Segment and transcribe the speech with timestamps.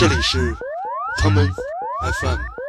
[0.00, 0.56] 这里是
[1.18, 1.46] 他们
[2.22, 2.59] ，FM。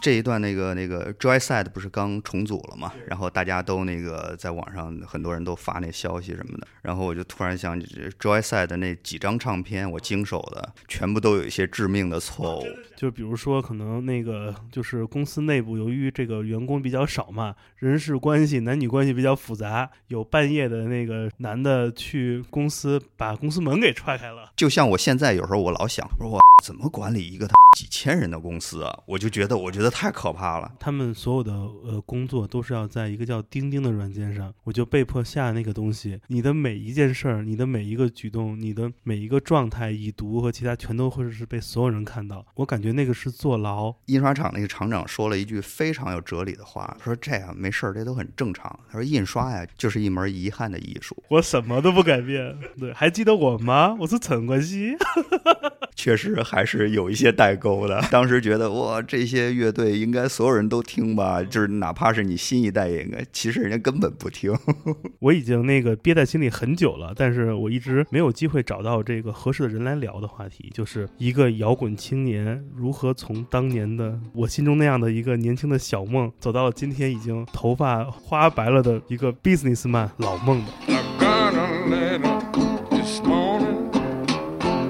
[0.00, 2.92] 这一段那个那个 Joyside 不是刚重组了嘛？
[3.06, 7.86] 然后大家都那个在网上很多人都发那消息什么的，然后我就突然想起
[8.18, 12.66] Joyside 的那几张唱片，我经手的全部都有一些致命的错误。
[12.96, 24.52] 就比如说，可能那个就是公司内部由于这个员工比较少嘛，人事关系、男女关系比较复杂，有半夜的那个男的去公司把公司门给踹开了。
[24.56, 28.98] 就像我现在有时候我老想，我说我怎么管理一个他几千人的公司啊？
[29.06, 30.70] 我就觉得我觉得太可怕了。
[30.78, 36.20] 他们所有的呃工作都是要在一个叫钉钉的软件上，我就被迫下那个东西。
[36.26, 42.44] 你的每一件事儿、你的每一个举动、你的每一个状态、已读和其他全都会是被所有人看到。
[42.56, 43.94] 我感觉那个是坐牢。
[44.06, 48.78] 印刷厂那个厂长说了一句非常有哲理的话，说这样没事儿，这都很正常。
[48.90, 51.16] 他说印刷呀就是一门遗憾的艺术。
[51.28, 52.58] 我什么都不改变。
[52.78, 53.96] 对，还记得我吗？
[54.00, 54.96] 我是陈冠希。
[55.94, 58.02] 确实还是有一些代沟的。
[58.10, 63.24] 当时觉得哇，这些乐队应该所有人都听吧，就是哪怕是你新一代也应该。
[63.32, 64.52] 其实人家根本不听。
[65.20, 80.72] 我已经那个憋在心里很久了，但是我一直没有机会找到这个合适的人来聊的话题，就是一个摇滚青年如何从当年的我心中那样的一个年轻的小梦，走到了今天已经头发花白了的一个 businessman 老梦的。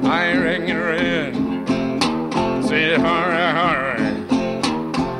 [0.02, 0.79] I got
[2.90, 4.02] Said, hurry, hurry,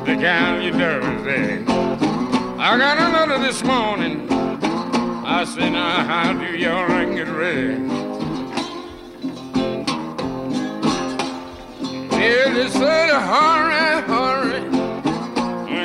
[0.03, 1.01] the gal you there.
[2.59, 4.27] I got a letter this morning.
[4.29, 7.79] I said, now how do your ring get red?
[12.11, 14.63] Yeah, they said, hurry, hurry,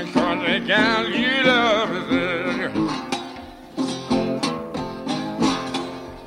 [0.06, 2.70] because the gal you love is there.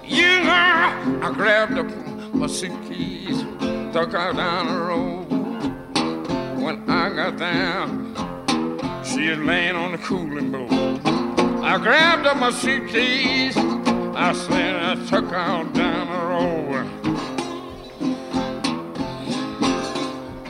[0.05, 3.41] You know, I grabbed up my suitcase,
[3.91, 5.28] took her down the road.
[7.09, 8.13] I got down,
[9.03, 10.71] she was laying on the cooling board.
[11.63, 16.85] I grabbed up my suitcase, I said I took her down the road.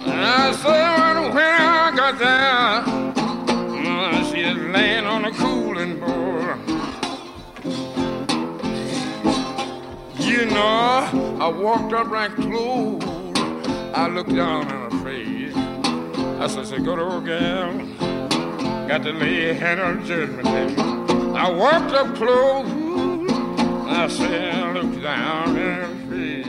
[0.05, 2.83] And I said when, I got there,
[4.25, 6.59] she was laying on the cooling board.
[10.19, 13.01] You know, I walked up right close.
[13.93, 14.98] I looked down face.
[16.41, 17.73] I said, say, good old gal,
[18.87, 20.73] got to lay a hand on judgment day.
[21.35, 22.65] I walked up close.
[23.85, 26.47] I said, I looked down in her face.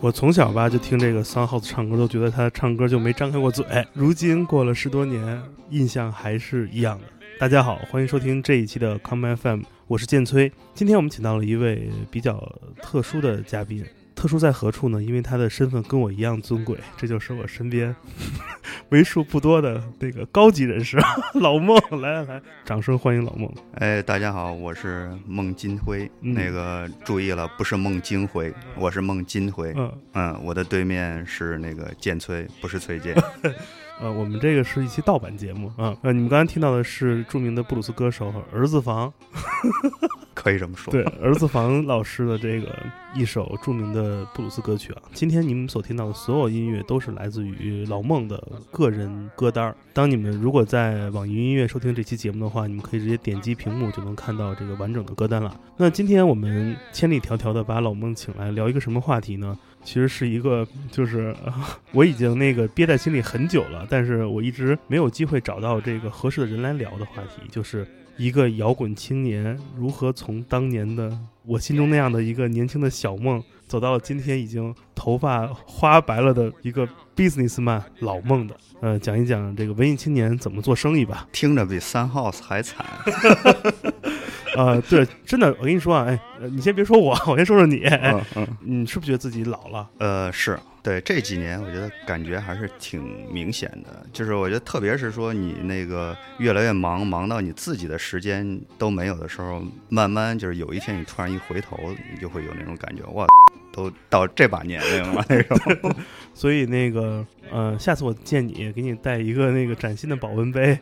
[0.00, 3.64] 我从小吧就听这个桑浩子唱歌，都觉得他唱歌就没张开过嘴。
[3.94, 7.04] 如今过了十多年，印象还是一样的。
[7.38, 10.52] 大家好，欢迎收听这一期的 Come FM，我是建崔。
[10.74, 12.46] 今天我们请到了一位比较
[12.82, 13.82] 特殊的嘉宾，
[14.18, 15.00] 特殊在何处呢？
[15.00, 17.94] 因为他的身份跟我一样尊贵，这就是我身边
[18.90, 20.98] 为数不多的那个高级人士
[21.38, 21.80] 老孟。
[22.02, 23.48] 来来来，掌声欢迎老孟。
[23.74, 26.10] 哎，大家好，我是孟金辉。
[26.22, 29.72] 嗯那个注意了，不是孟京辉，我是孟金辉。
[29.76, 33.14] 嗯嗯，我的对面是那个建崔，不是崔健。
[34.00, 35.96] 呃，我们这个是一期盗版节目啊。
[36.02, 39.12] 呃，你们刚才听到的是著名的布鲁斯歌手儿子房。
[40.34, 40.92] 可以这么说。
[40.94, 42.72] 对，儿子房老师的这个
[43.12, 49.76] 一首著名的布鲁斯歌曲啊，今天你们所听到的所有音乐都是来自于老孟的个人歌单儿。
[49.92, 55.58] 当你们如果在网易云音乐收听这期节目的话，你们可以直接点击屏幕就能看到这个完整的歌单了。
[55.76, 59.58] 那今天我们千里迢迢的把老孟请来聊一个什么话题呢？
[59.84, 61.34] 其实是一个，就是、
[61.92, 67.86] 我已经那个憋在心里很久了，但是我一直没有机会找到这个合适的人来聊的话题，就是
[68.16, 76.86] 一个摇滚青年如何从当年的我心中那样的一个年轻的小梦，走到了今天已经头发花白了的一个
[77.16, 78.54] businessman 老梦的。
[78.80, 81.26] 呃，讲一讲这个文艺青年怎么做生意吧。
[81.32, 82.84] 听着比三 house 还惨。
[84.56, 87.84] 呃，对，真的，我跟你说啊，哎，呃你先别说我，我先说说你。
[87.84, 88.48] 哎嗯嗯。
[88.82, 89.88] 你是不是觉得自己老了？
[89.98, 93.02] 呃，是对这几年，我觉得感觉还是挺
[93.32, 94.04] 明显的。
[94.12, 101.76] 就是我觉得，特别是说你那个越来越忙，忙到你自己的时间都没有的时候，慢慢就是有一天你突然一回头，
[102.12, 103.26] 你就会有那种感觉，哇，
[103.72, 105.94] 都到这把年龄了 那种。
[106.34, 110.78] 所以那个呃，下次我见你，给你带一个那个崭新的保温杯，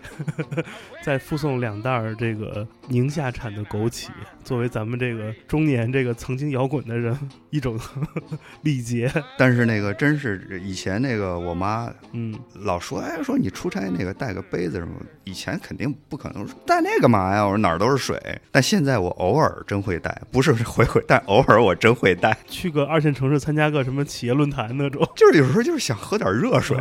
[1.03, 4.09] 再附送两袋儿这个宁夏产的枸杞，
[4.44, 7.17] 作为咱们这个中年这个曾经摇滚的人
[7.49, 7.79] 一种
[8.62, 9.11] 礼节。
[9.38, 14.94] 但是那个真是以前那个我妈嗯，老说，哎，说你出差那个带个杯子什么，
[15.25, 17.43] 以前肯定不可能带那干嘛呀？
[17.44, 18.21] 我说哪儿都是水。
[18.50, 26.76] 但现在我偶尔真会带，不是回回但，偶尔我真会带，去个二线城市参加个什么企业论坛那种， 就是有时候就是想喝点热水。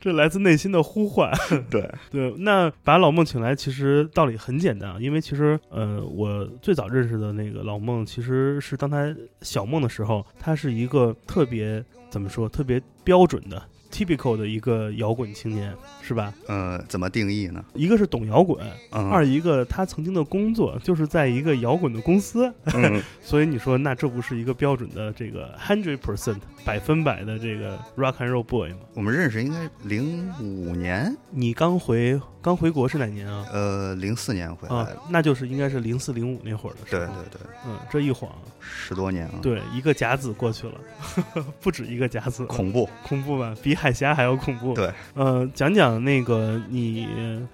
[0.00, 1.32] 这来自内心的呼唤。
[1.70, 16.32] 对，对，那把老孟请来，其实道理很简单啊，因为其实，呃，我最早认识的那个老孟，其实是当他小孟的时候，他是一个特别怎么说，特别标准的 typical 的一个摇滚青年，是吧？
[16.46, 17.64] 呃，怎么定义呢？
[17.74, 28.78] 一个是懂摇滚，嗯，二一个他曾经的工作就是在一个摇滚的公司，嗯 所以你说那这不是一个标准的这个 hundred percent 百分百的这个 rock and roll boy 吗？
[28.94, 33.44] 我们认识应该零五年，你刚回刚回国是哪年啊？
[33.52, 37.12] 呃，零四年回来啊。，那就是应该是零四零五那会儿的时对候。
[37.14, 40.74] 对对，嗯，这一晃，十多年了。，对，一个甲子过去了，
[41.60, 42.88] 不止一个甲子，恐怖。
[43.02, 43.54] 恐怖吧？
[43.62, 44.72] 比海峡还要恐怖。
[44.72, 47.06] 对，呃，讲讲那个你，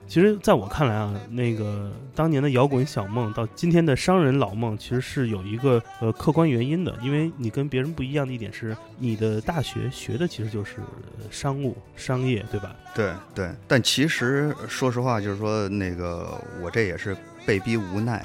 [0.07, 10.77] 其实在我看来啊，那个当年的摇滚小梦到今天的商人老梦，其实是有一个呃客观原因的，因为你跟别人不一样的一点是，你的大学学的其实就是
[11.19, 12.77] 呃商务、商业，对吧？
[12.95, 17.17] 对对，但其实说实话，就是说那个我这也是
[17.47, 18.25] 被逼无奈，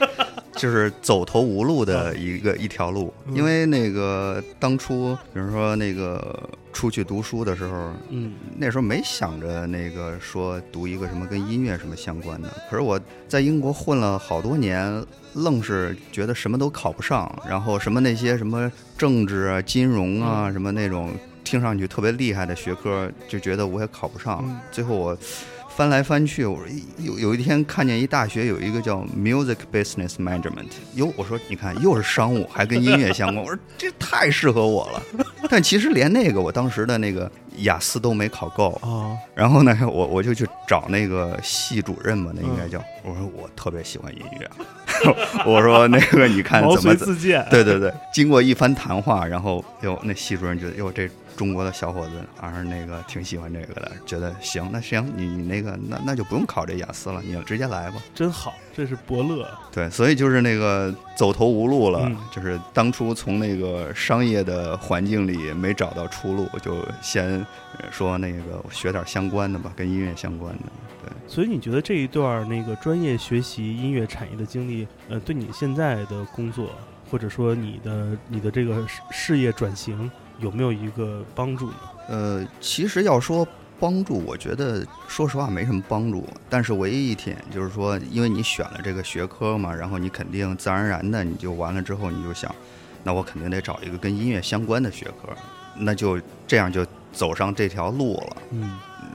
[0.56, 3.12] 就是走投无路的一个一条路。
[3.26, 12.48] 嗯因为那个当初，比如说那个出去读书的时候，嗯那时候没想着那个说读一个什么跟音乐什么相关的。
[12.70, 12.98] 可是我
[13.28, 15.04] 在英国混了好多年，
[15.34, 21.12] 愣是觉得什么都考不上，然后什么那些什么政治啊、金融啊，什么那种
[21.42, 24.40] 听上去特别厉害的学科，就觉得我也考不上。
[24.46, 25.16] 嗯最后我
[25.76, 26.60] 翻来翻去，我
[26.98, 35.02] 有有一天看见一大学有一个叫 Music Business Management，哟，我说你看又是商务，还跟音乐相关， 我说这太适合我了。
[35.50, 44.48] 但其实连那个我当时的那个雅思都没考够，啊，然后呢， 我我就去找那个系主任嘛，那应该叫，我说我特别喜欢音乐，
[45.44, 47.44] 我说那个你看怎么遂自荐。
[47.50, 58.02] 对对对，经过一番谈话，然后哟，那系主任觉得哟，这中国的小伙子好像那个挺喜欢这个的，觉得行，那行，你你那个那那就不用考这雅思了，你就直接来吧。
[58.14, 59.48] 真好，这是伯乐。
[59.72, 67.44] 对，所以就是那个走投无路了，嗯就是当初从那个商业的环境里没找到出路，就先
[67.78, 70.62] 呃说那个学点相关的吧，跟音乐相关的。
[71.02, 76.70] 对，所以你觉得这一段那个专业学习音乐产业的经历，呃，对你现在的工作，
[77.10, 80.10] 或者说你的你的这个事事业转型，
[80.40, 81.76] 有没有一个帮助呢？
[82.08, 83.46] 呃，其实要说
[83.80, 86.26] 帮助，我觉得说实话没什么帮助。
[86.48, 92.54] 但是唯一一点就是说，因为你选了这个学科嘛，然后你肯定自然而然的你就完了之后，你就想，
[93.02, 95.28] 那我肯定得找一个跟音乐相关的学科，
[95.76, 98.36] 那就这样就走上这条路了。
[98.50, 98.72] 嗯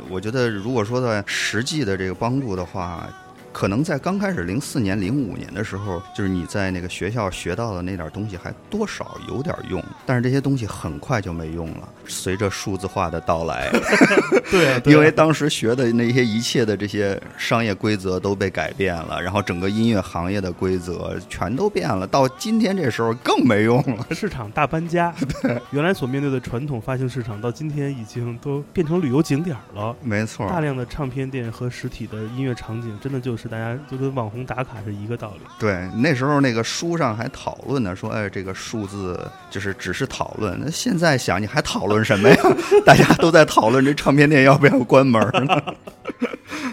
[0.10, 3.08] 我觉得，如果说在实际的这个帮助的话，
[3.52, 11.90] 可能在刚开始零四年、零五年的时候，就是你在那个学校学到的那点东西还多少有点用，但是这些东西很快就没用了。
[12.06, 13.70] 随着数字化的到来，
[14.50, 24.08] 对啊， 对啊因为当时学的那些一切的这些商业规则都被改变了，然后整个音乐行业的规则全都变了，到今天这时候更没用了。
[24.16, 29.96] 市场大搬家，对原来所面对的传统发行市场，到今天已经都变成旅游景点儿了。
[30.02, 35.42] 没错，大量的唱片店和实体的音乐场景，真的就是大家就跟网红打卡是一个道理。
[35.58, 39.20] 对，那时候那个书上还讨论呢，说哎，这个数字
[39.50, 40.60] 就是只是讨论。
[40.62, 42.36] 那现在想，你还讨论什么呀？
[42.86, 45.64] 大家都在讨论这唱片店要不要关门呢？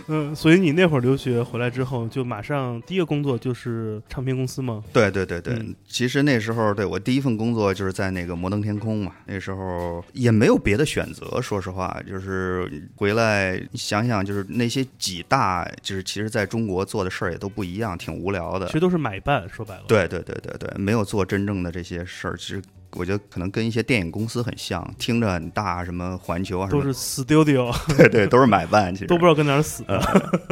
[0.08, 4.82] 嗯，所以你那会儿留学回来之后，就马上第一个工作就是唱片公司吗？
[4.92, 18.72] 对对对对，嗯其实那时候对我第一份工作就是在那个摩登天空嘛，那时候也没有别的选择，说实话，就是回来想想，就是那些几大，就是其实在中国做的事儿也都不一样，挺无聊的其。
[18.74, 29.84] 实都是买办，说白了。，对对对对对，没有做真正的这些事儿，其实我觉得可能跟一些电影公司很像，听着很大，什么环球啊，都是 studio， 对对，都是买办，其实都不知道跟哪儿死。
[29.88, 30.00] 呃，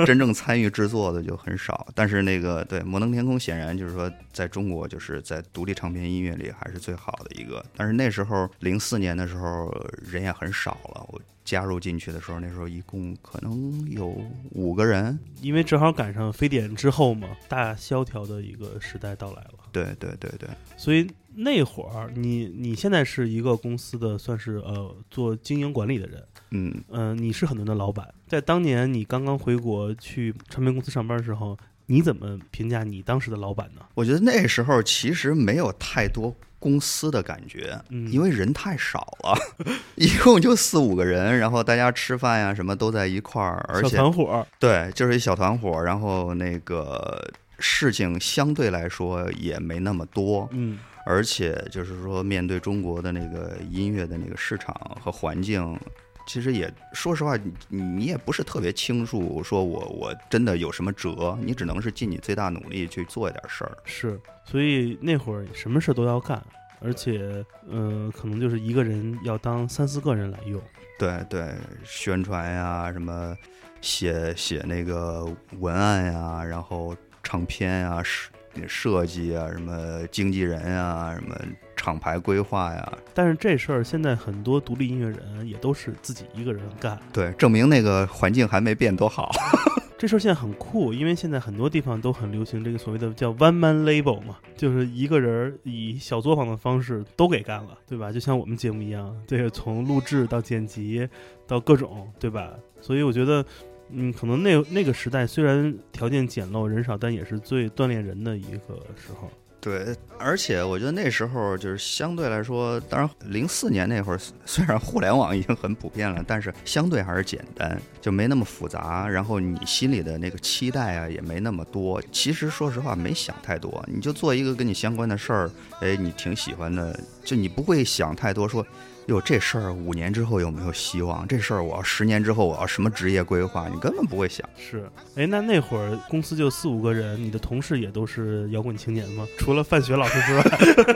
[0.04, 1.86] 真正参与制作的就很少。
[1.94, 7.64] 但是那个对摩登天空，显然就是说，在中国就是在独立唱片音乐里还是最好的一个。
[7.76, 14.16] 但是那时候零四年的时候人也很少了，我加入进去的时候，那时候一共可能有
[14.52, 15.18] 五个人。
[15.42, 19.50] 因为正好赶上非典之后嘛，大萧条的一个时代到来了。
[19.70, 28.08] 对对对对，所以那会儿你你现在是一个公司的算是呃做经营管理的人，嗯，嗯、你是很多人的老板。
[28.28, 33.84] 在当年你刚刚回国去唱片公司上班的时候，你怎么评价你当时的老板呢？
[33.94, 36.34] 我觉得那时候其实没有太多
[36.64, 39.36] 公司的感觉，嗯因为人太少了，
[39.96, 47.22] 一共就四五个人，然后大家吃饭呀什么都在一块儿，而小且团伙，对，就是一小团伙，然后那个
[47.58, 55.78] 事情相对来说也没那么多，嗯而且就是说面对中国的那个音乐的那个市场和环境。
[56.26, 63.76] 其实也说实话，你你也不是特别清楚，说我我真的有什么辙，你只能是尽你最大努力去做一点事儿。
[63.84, 66.42] 是，所以那会儿什么事都要干，
[66.80, 70.60] 而且嗯、呃可能就是一个人要当三四个人来用。
[70.98, 71.54] 对对，
[71.84, 73.36] 宣传呀，什么
[73.80, 75.26] 写写那个
[75.58, 78.30] 文案呀，然后唱片呀，设
[78.68, 81.36] 设计啊，什么经纪人啊，什么
[81.84, 89.30] 厂牌规划呀，但是这事儿现在很多独立音乐人也都是自己一个人干，对，证明那个环境还没变多好。
[89.98, 98.10] 这事儿现在很酷，因为现在很多地方都很流行这个所谓的叫 one man label 嘛，就是一个人以小作坊的方式都给干了，对吧？
[98.10, 101.06] 就像我们节目一样，这个从录制到剪辑
[101.46, 102.54] 到各种，对吧？
[102.80, 103.44] 所以我觉得，
[103.90, 109.30] 嗯，可能那那个时代虽然条件简陋人少，但也是最锻炼人的一个时候。
[109.64, 119.08] 对，而且我觉得那时候就是相对来说，当然零四年那会儿，虽然互联网已经很普遍了，但是相对还是简单，就没那么复杂。
[119.08, 122.02] 然后你心里的那个期待啊，也没那么多。
[122.12, 128.66] 其实说实话，没想太多，你就做一个跟你相关的事儿，哎，你挺喜欢的，就你不会想太多说。
[129.06, 131.26] 哟，这事儿五年之后有没有希望？
[131.28, 133.68] 这事儿我要十年之后我要什么职业规划？
[133.68, 134.48] 你根本不会想。
[134.56, 139.26] 是，哎，那那会儿公司就四五个人，你的同事也都是摇滚青年吗？
[139.38, 140.42] 除了范学老师之外，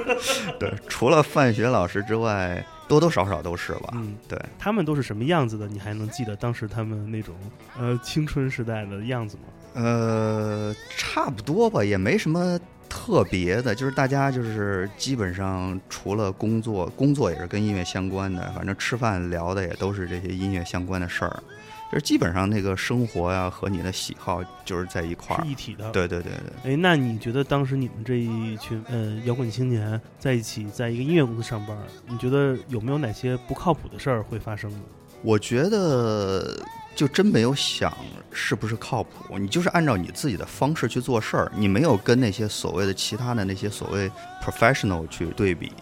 [0.59, 3.91] 对，除了范学老师之外，多多少少都是吧。
[3.93, 5.67] 嗯，对，他们都是什么样子的？
[5.69, 7.35] 你还能记得当时他们那种
[7.79, 9.43] 呃青春时代的样子吗？
[9.75, 12.59] 呃，差不多吧，也没什么
[12.89, 21.43] 特别的，就是大家就是基本上除了工作，工作也是跟音乐相关的，反正吃饭聊的也都是这些音乐相关的事儿，
[21.93, 25.51] 就是基本上那个生活呀和你的喜好就是在一块儿是。
[25.51, 25.91] 一体的。。
[25.93, 26.33] 对对对
[26.65, 31.77] 对，哎，那你觉得当时你们这一群呃摇滚青年在一起，在一个音乐公司上班，
[32.09, 34.81] 你觉得有没有哪些不靠谱的事儿会发生呢？
[35.23, 36.57] 我觉得
[36.95, 37.93] 就真没有想
[38.33, 44.11] 是不是靠谱，你就是按照你自己的方式去做事儿，你没有跟那些所谓的其他的那些所谓
[44.43, 45.73] professional 去对比。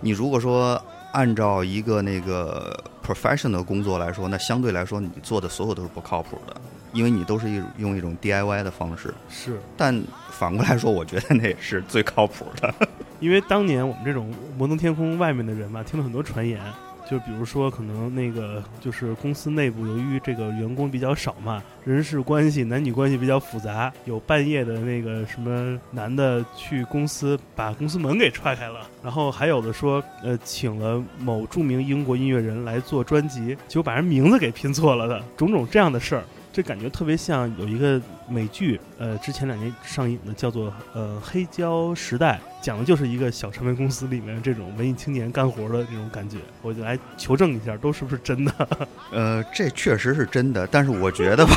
[0.00, 0.82] 你如果说
[1.12, 6.56] 按照一个那个 professional 的工作来说，那相对来说你做的所有都是不靠谱的，
[6.92, 9.12] 因为你都是一种用一种 DIY 的方式。
[9.28, 12.74] 是但反过来说，我觉得那也是最靠谱的。
[13.20, 16.60] 因为当年我们这种摩登天空外面的人嘛，听了很多传言，
[17.08, 36.24] 就比如说可能那个就是公司内部由于这个员工比较少嘛，人事关系、男女关系比较复杂，有半夜的那个什么男的去公司把公司门给踹开了，然后还有的说呃请了某著名英国音乐人来做专辑，结果把人名字给拼错了的，种种这样的事儿。
[36.52, 46.36] 这感觉特别像有一个美剧，呃，之前两年上映的，叫做呃《黑胶时代》，讲的就是一个小唱片公司里面这种文艺青年干活的那种感觉。
[46.60, 48.68] 我就来求证一下，都是不是真的？
[49.10, 51.54] 呃，这确实是真的，但是我觉得吧，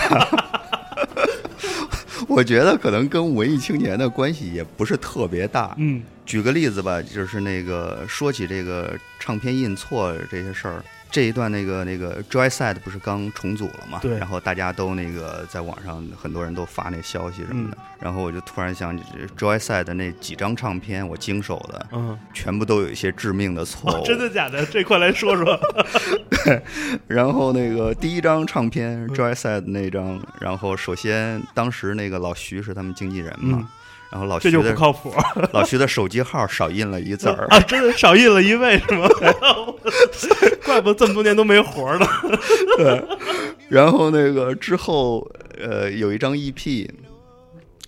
[2.30, 5.76] 我觉得可能跟文艺青年的关系也不是特别大。
[5.78, 14.00] 嗯举个例子吧，就是那个说起这个唱片印错这些事儿，这一段那个那个 Joyside 不是刚重组了嘛？
[14.02, 19.04] 对然后大家都那个在网上很多人都发那消息什么的，然后我就突然想起
[19.38, 23.96] Joyside 的那几张唱片，我经手的嗯，全部都有一些致命的错误。
[23.96, 24.66] 哦真的假的？
[24.68, 25.58] 这块来说说。
[27.08, 33.68] 然后那个第一张唱片 Joyside 那张，然后首先当时那个老徐是他们经纪人嘛，嗯
[34.16, 35.14] 然后老这就不靠谱
[35.52, 37.60] 老徐的手机号少印了一字儿， 啊！
[37.60, 39.10] 真的少印了一位是吗？
[40.64, 42.08] 怪不得这么多年都没活儿呢。
[43.68, 45.30] 然后那个之后
[45.60, 46.90] 呃有一张 EP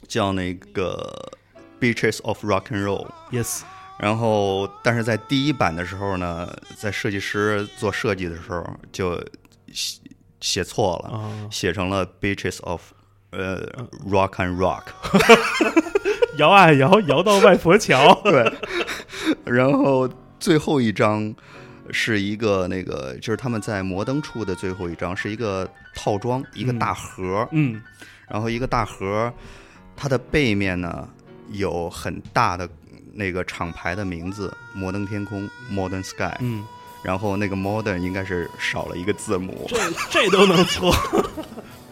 [0.05, 1.31] 叫那个
[1.79, 3.07] Beaches of Rock and Roll。
[3.31, 3.61] Yes，
[3.97, 9.15] 然后，但是在第一版的时候呢，在设计师做设计的时候就
[9.71, 10.01] 写
[10.41, 12.81] 写错了，啊，写成了 Beaches of
[13.31, 13.61] 呃
[14.05, 14.83] Rock and Rock。
[16.37, 18.13] 摇啊摇，摇到外婆桥。
[18.23, 18.53] 对，
[19.45, 21.33] 然后最后一张
[21.91, 27.81] 是一个那个，就是他们在摩登出的最后一张，是一个套装，一个大盒，嗯
[28.27, 29.31] 然后一个大盒，
[29.95, 31.07] 它的背面呢
[31.51, 32.67] 有很大的
[33.13, 36.65] 那个厂牌的名字摩登天空 （Modern Sky），嗯，
[37.01, 39.65] 然后那个 Modern 应该是少了一个字母。
[39.69, 39.77] 这
[40.09, 40.93] 这都能错。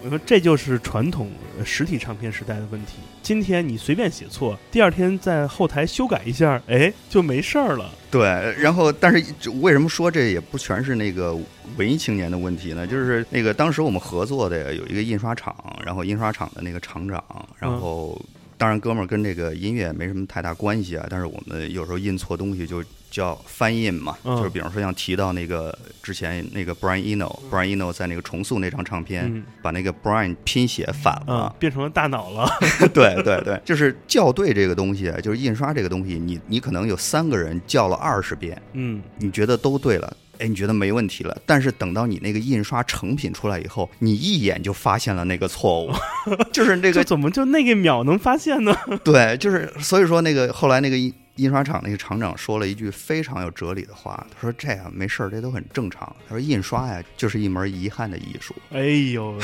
[0.05, 2.97] 我说这就是传统呃实体唱片时代的问题。
[3.23, 7.89] 今天你随便写错，第二天在后台修改一下，哎，就没事儿了。
[8.11, 8.23] 对，
[8.59, 11.35] 然后但是为什么说这也不全是那个
[11.75, 12.85] 文艺青年的问题呢？
[12.85, 17.23] 就是那个当时我们合作的有一个印刷厂，然后印刷厂的那个厂长，
[17.57, 18.23] 然后
[18.59, 22.83] 当然哥们儿跟这个音乐没什么太大关系啊，但是我们有时候印错东西就
[23.15, 32.45] 叫翻印嘛，嗯就是比方说像提到那个之前那个 Brian Eno，Brian Eno 在那个重塑那张唱片，嗯把那个 Brian 拼写反了啊，，变成了大脑了。
[32.93, 40.17] 对对对，就是校对这个东西，啊就是印刷这个东西，你你可能有三个人校了二十遍，嗯，你觉得都对了。
[40.37, 45.93] 哎，你觉得没问题了，但是等到你那个印刷成品出来以后，你一眼就发现了那个错误，
[46.51, 48.75] 就是这这个怎么就那个秒能发现呢？
[49.05, 50.97] 对，就是所以说那个后来那个
[51.35, 56.15] 印刷厂那个厂长说了一句非常有哲理的话，他说这样没事儿，这都很正常。
[56.27, 58.55] 他说印刷呀就是一门遗憾的艺术。
[58.71, 59.37] 哎呦，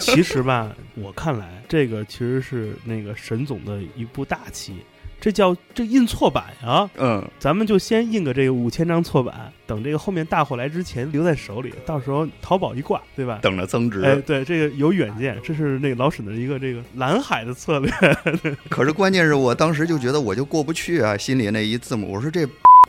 [0.00, 4.76] 其实吧，我看来这个其实是那个沈总的一部大棋，
[5.20, 6.88] 这叫这印错版啊。
[6.96, 13.38] 嗯，咱们就先印个这个五千张错版，等这个后面大货来之前留在手里，到时候淘宝一挂，对吧？
[13.42, 14.02] 等着增值。
[14.02, 17.90] 哎，对，这个有远见，这是那个老沈的一个这个蓝海的策略。
[18.70, 22.46] 可是关键是我当时就觉得我就过不去啊，心里那一字母，我说这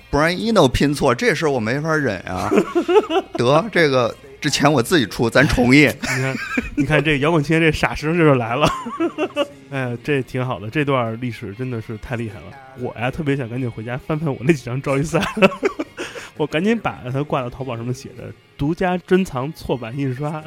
[0.09, 2.49] Brian Eno 拼错，这事儿我没法忍啊。
[3.35, 5.87] 得这个这钱我自己出，咱重印。
[5.87, 6.35] 你看，
[6.77, 8.67] 你看这个摇滚青年这傻实这就来了。
[9.71, 12.47] 哎，这挺好的，这段历史真的是太厉害了。
[12.77, 15.23] 我呀，特别想赶紧回家翻翻我那几张赵一三，
[16.35, 20.43] 我赶紧把它挂到淘宝上面写着“独家珍藏错版印刷”。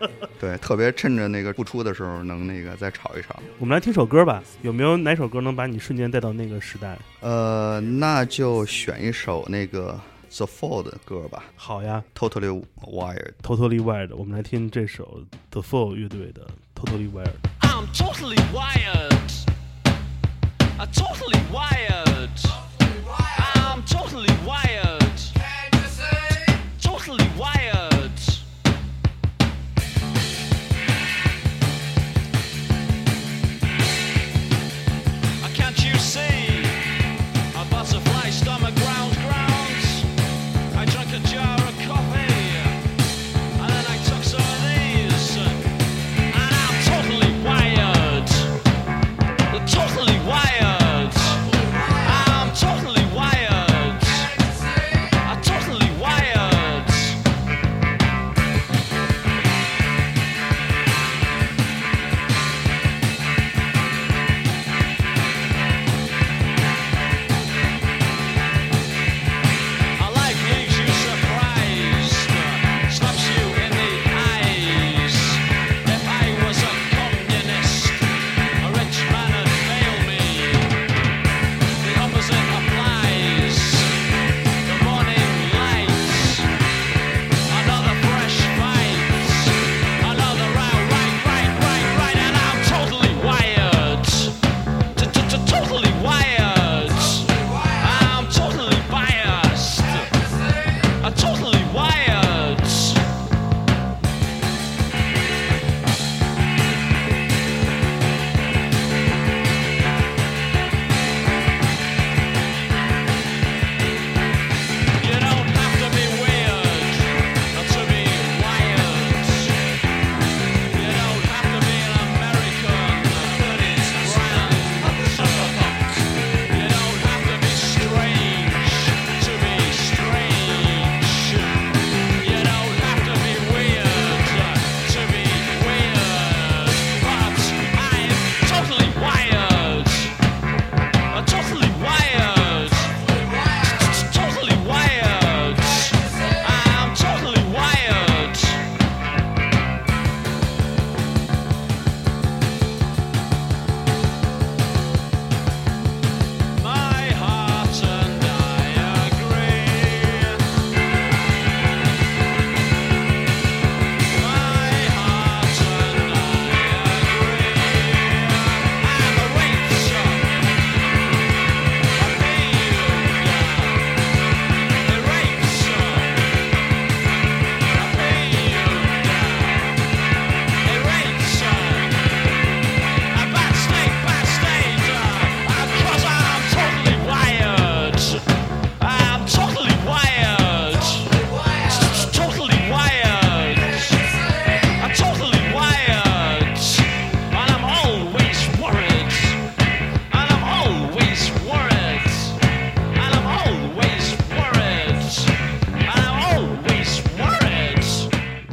[0.38, 3.34] 对，特别趁着那个不出的时候，能那个再炒一炒。
[3.58, 6.96] 我们来听首歌吧，有没有哪首歌能把你瞬间带到那个时代？
[7.20, 9.98] 呃，那就选一首那个
[10.30, 13.32] The Fall 的歌吧好呀，Totally Wired。
[13.42, 17.61] ，Totally Wired，我们来听这首 The Fall 乐队的 Totally Wired。
[17.82, 19.32] I'm totally wired.
[20.78, 22.30] I'm totally wired.
[23.56, 25.20] I'm totally wired.
[26.80, 27.71] Totally wired.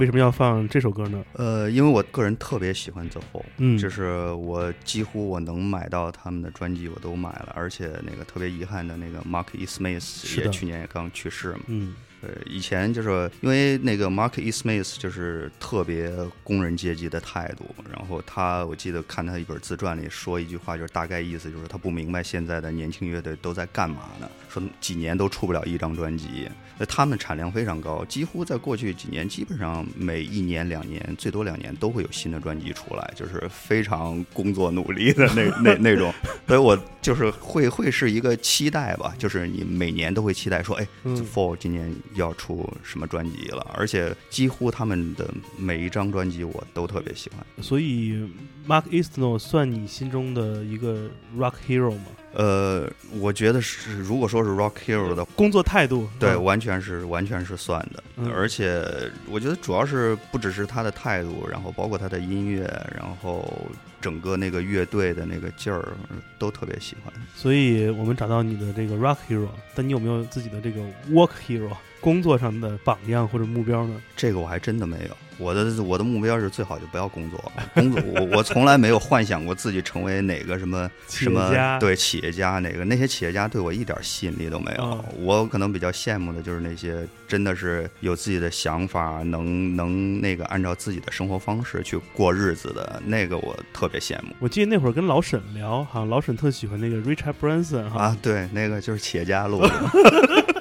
[0.10, 1.24] 什么要放这首歌呢？
[1.34, 9.68] 呃，因为我个人特别喜欢 The Fall，嗯就是我几乎我能买到他们的专辑我都买了，而且那个特别遗憾的那个 Mark E.
[9.68, 11.60] Smith 也去年也刚去世嘛。
[11.68, 14.52] 嗯呃，以前就是因为那个 Mark E.
[14.52, 16.12] Smith 就是特别
[16.44, 36.14] 工人阶级的态度，然后他我记得看他一本自传里说一句话，就是大概意思就是他不明白现在的年轻乐队都在干嘛呢，说几年都出不了一张专辑，那他们产量非常高，几乎在过去几年基本上每一年两年最多两年都会有新的专辑出来，就是非常工作努力的那 那那种，
[36.48, 47.64] 所以我就是会会是一个期待吧，就是你每年都会期待说，哎嗯，The Fall 今年要出什么专辑了，而且几乎他们的每一张专辑我都特别喜欢。
[47.64, 48.28] 所以
[48.68, 52.06] Mark Eastno 算你心中的一个 rock hero 吗？
[52.32, 52.88] 呃，
[53.20, 58.86] 我觉得是，如果说是 Rock Hero 的工作态度对，嗯完全是完全是算的，嗯而且
[59.28, 63.68] 我觉得主要是不只是他的态度，然后包括他的音乐，然后
[64.00, 65.98] 整个那个乐队的那个劲儿
[66.38, 67.12] 都特别喜欢。
[67.36, 74.02] 所以我们找到你的这个 rock hero，但你有没有自己的这个 work hero，工作上的榜样或者目标呢？
[74.16, 84.84] 这个我还真的没有，我的我的目标是最好就不要工作， 工作我我从来没有幻想过自己成为哪个什么什么对企业家哪个那些企业家对我一点吸引力都没有。
[84.84, 94.34] 哦我可能比较羡慕的就是那些真的是有自己的想法，能能那个按照自己的生活方式去过日子的那个，我特别羡慕。
[94.40, 99.74] 我记得那会儿跟老沈聊，好像老沈特喜欢那个 Richard Branson 哈，啊，对，那个就是企业家路子，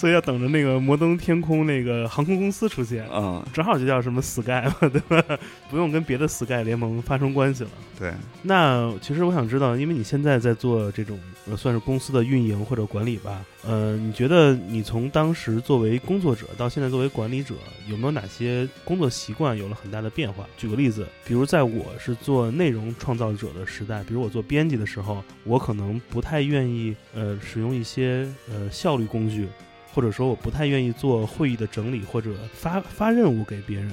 [0.00, 5.38] 所以要等着那个摩登天空那个航空公司出现，啊，正好就叫什么 Sky 嘛，对吧？
[5.68, 7.70] 不用跟别的 Sky 联盟发生关系了。
[7.98, 8.10] 对，
[8.40, 17.54] 那其实我想知道，因为你现在在做这种呃算是公司的运营或者管理吧，呃，你觉得你从当时作为工作者到现在作为管理者，
[17.86, 20.46] 有没有哪些工作习惯有了很大的变化？
[20.56, 29.46] 举个例子，比如在我是做内容创造者的时代，比如我做编辑的时候，我可能不太愿意呃使用一些呃效率工具，
[29.92, 33.90] 或者说我不太愿意做会议的整理或者发发任务给别人。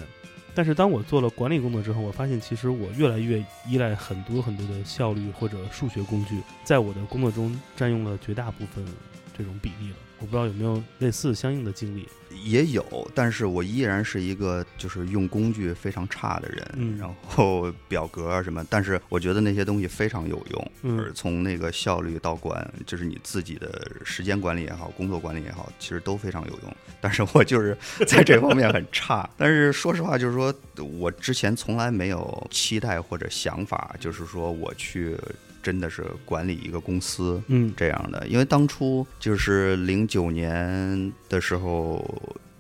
[0.54, 8.84] 但是当我做了管理工作之后，我发现其实我越来越依赖很多很多的效率或者数学工具，在我的工作中占用了绝大部分
[9.38, 9.96] 这种比例了。
[10.20, 12.08] 我不知道有没有类似相应的经历。
[12.44, 26.76] 也有，但是我依然是一个就是用工具非常差的人，嗯然后表格啊什么，但是我觉得那些东西非常有用，嗯而从那个效率到管，就是你自己的时间管理也好，工作管理也好，其实都非常有用。
[27.00, 29.28] 但是我就是在这方面很差。
[29.38, 30.54] 但是说实话，就是说
[31.00, 35.18] 我之前从来没有期待或者想法，就是说我去
[35.68, 42.04] 真的是管理一个公司，嗯这样的，因为当初就是零九年的时候。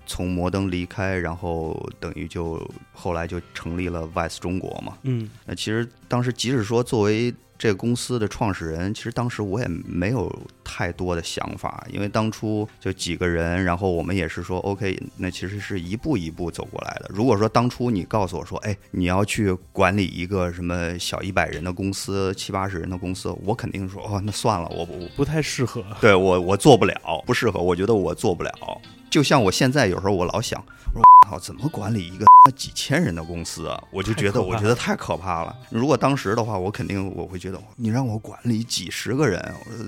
[0.09, 4.97] 从摩登离开，然后等于就后来就成立了 Vice 中国嘛。
[5.03, 10.31] 嗯那其实当时即使说作为这个公司的创始人，其实当时我也没有
[10.63, 17.09] 太多的想法，因为当初就几个人，然后我们也是说 OK，那其实是一步一步走过来的。
[17.13, 25.83] 如果说当初你告诉我说，哎，你要去管理一个什么小一百人的公司、七八十人的公司，我肯定说哦，那算了，我我不太适合。
[25.99, 28.51] 对我我做不了，不适合，我觉得我做不了。
[29.09, 33.81] 就像我现在有时候我老想，我说操，怎么管理一个 几千人的公司啊？
[33.91, 35.55] 我就觉得我觉得太可怕了。
[35.69, 39.41] 如果当时的话，我肯定我会觉得，你让我管理几十个人，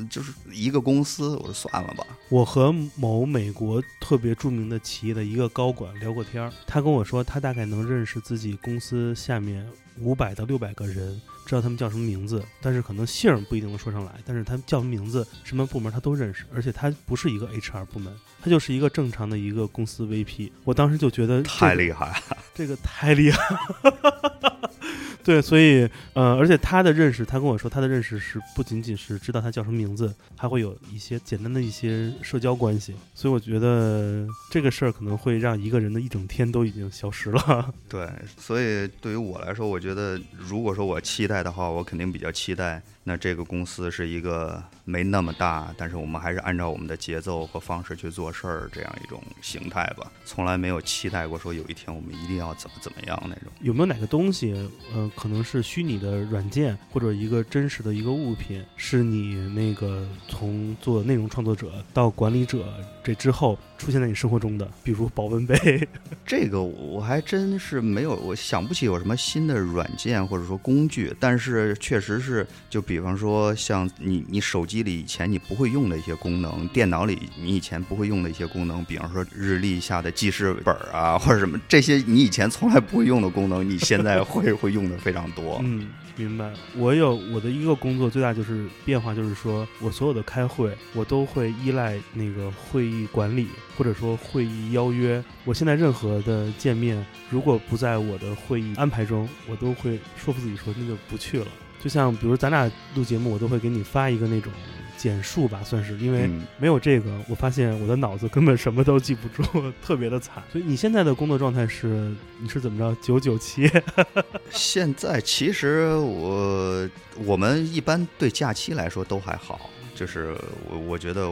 [0.10, 2.06] 就是一个公司，我说算了吧。
[2.30, 9.66] 我和某美国特别著名的企业的一个高管聊过天儿，他跟我说，他大概能认识自己公司下面
[10.00, 20.52] 五百到六百个人，知道他们叫什么名字，但是可能姓儿不一定能说上来，但是他们叫什么名字、什么部门他都认识，而且他不是一个 HR 部门，他就是一个正常的一个公司 VP。
[20.64, 24.60] 我当时就觉得、这个、太厉害了，这个太厉害了。
[25.24, 32.96] 对，所以呃，而且他的认识，他跟我说，他的认识是不仅仅是知道他叫什么名字，还会有一些简单的一些社交关系。
[33.14, 37.74] 所以我觉得这个事儿可能会让一个人的一整天都已经消失了。
[37.90, 50.12] 对，所以对于我来说，我觉得如果说我期待的话，我肯定比较期待，那这个公司是一个没那么大，但是我们还是按照我们的节奏和方式去做事儿这样一种形态吧。
[50.26, 53.52] 从来没有期待过说有一天我们一定要怎么怎么样那种。
[53.62, 54.54] 有没有哪个东西，
[54.94, 62.72] 呃，可能是虚拟的软件或者一个真实的一个物品，是你那个从做内容创作者到管理者
[63.04, 65.88] 这之后，出现在你生活中的，比如保温杯。
[66.28, 85.60] 这个我还真是没有，我想不起有什么新的软件或者说工具，但是确实是，就比方说像你你手机里以前你不会用的一些功能，电脑里你以前不会用的一些功能，比方说日历下的记事本儿啊，或者什么这些你以前从来不会用的功能，你现在会会用的非常多。
[85.64, 85.88] 嗯，
[86.20, 86.52] 明白。
[86.76, 95.24] 我有我的一个工作最大就是变化，就是说我所有的开会，我都会依赖那个会议管理或者说会议邀约。
[95.46, 101.48] 我现在任何的见面，如果不在我的会议安排中，我都会说服自己说那就不去了。
[101.82, 104.52] 就像比如咱俩录节目，我都会给你发一个那种
[105.00, 109.44] 简述吧，算是，因为嗯没有这个，我发现我的脑子根本什么都记不住，
[109.82, 110.44] 特别的惨。
[110.52, 112.94] 所以你现在的工作状态是你是怎么着？
[113.02, 113.72] 九九七？
[114.52, 116.90] 现在其实我
[117.24, 120.34] 我们一般对假期来说都还好，就是
[120.70, 121.30] 我我觉得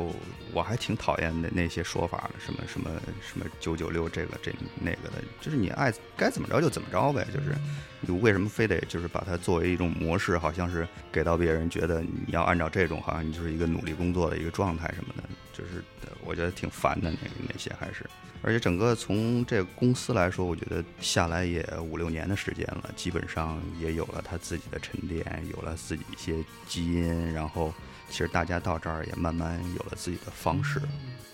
[0.51, 7.55] 我还挺讨厌那那些说法的，什么什么什么九九六这个这那个的，就是你爱该怎么着就怎么着呗，就是
[8.01, 15.81] 你为什么非得就是把它作为一种模式，好像是给到别人觉得你要按照这种，好像你就是一个努力工作的一个状态什么的，就是
[16.25, 18.05] 我觉得挺烦的那那些还是。
[18.43, 25.25] 而且整个从这个公司来说，我觉得下来也五六年的时间了，基本上也有了他自己的沉淀，
[25.55, 26.35] 有了自己一些
[26.67, 27.73] 基因，然后
[28.09, 30.81] 其实大家到这儿也慢慢有了自己的方式。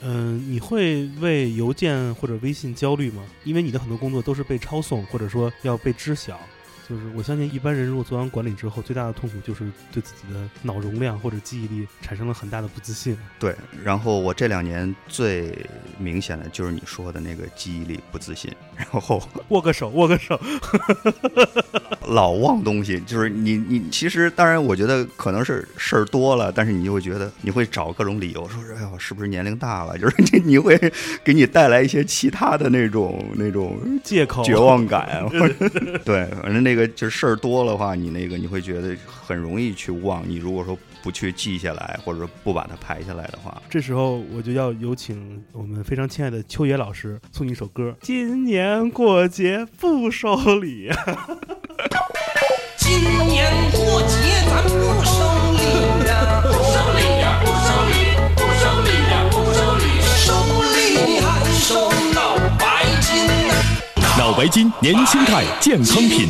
[0.02, 3.24] 嗯，你会为邮件或者微信焦虑吗？
[3.44, 6.40] 因为你的很多工作都是被抄送，或者说要被知晓。
[6.94, 13.18] 就是我相信一般人如果做完管理之后，最大的痛苦就是对自己的脑容量或者记忆力产生了很大的不自信。
[13.40, 15.58] 对，然后我这两年最
[15.98, 20.40] 明显的就是你说的那个记忆力不自信，然后 握个手，握个手。
[22.06, 29.98] 老忘东西，就是你你其实当然，我觉得可能是事儿多了，但是你就会觉得你会找各种理由说，哎呦，是不是年龄大了？
[29.98, 30.78] 就是你你会
[31.24, 35.70] 给你带来一些其他的那种那种借口绝望感，或者
[36.04, 40.28] 对，反正那个就是事儿多的话，你那个你会觉得很容易去忘。
[40.28, 47.96] 你如果说不去记下来，或者说不把它排下来的话，这时候我就要有请我们非常亲爱的秋野老师送你一首歌。
[48.02, 50.90] 今年过节不收礼，
[52.78, 54.18] 今年过节
[54.48, 55.43] 咱不收
[64.44, 66.28] 白金年轻态健康品，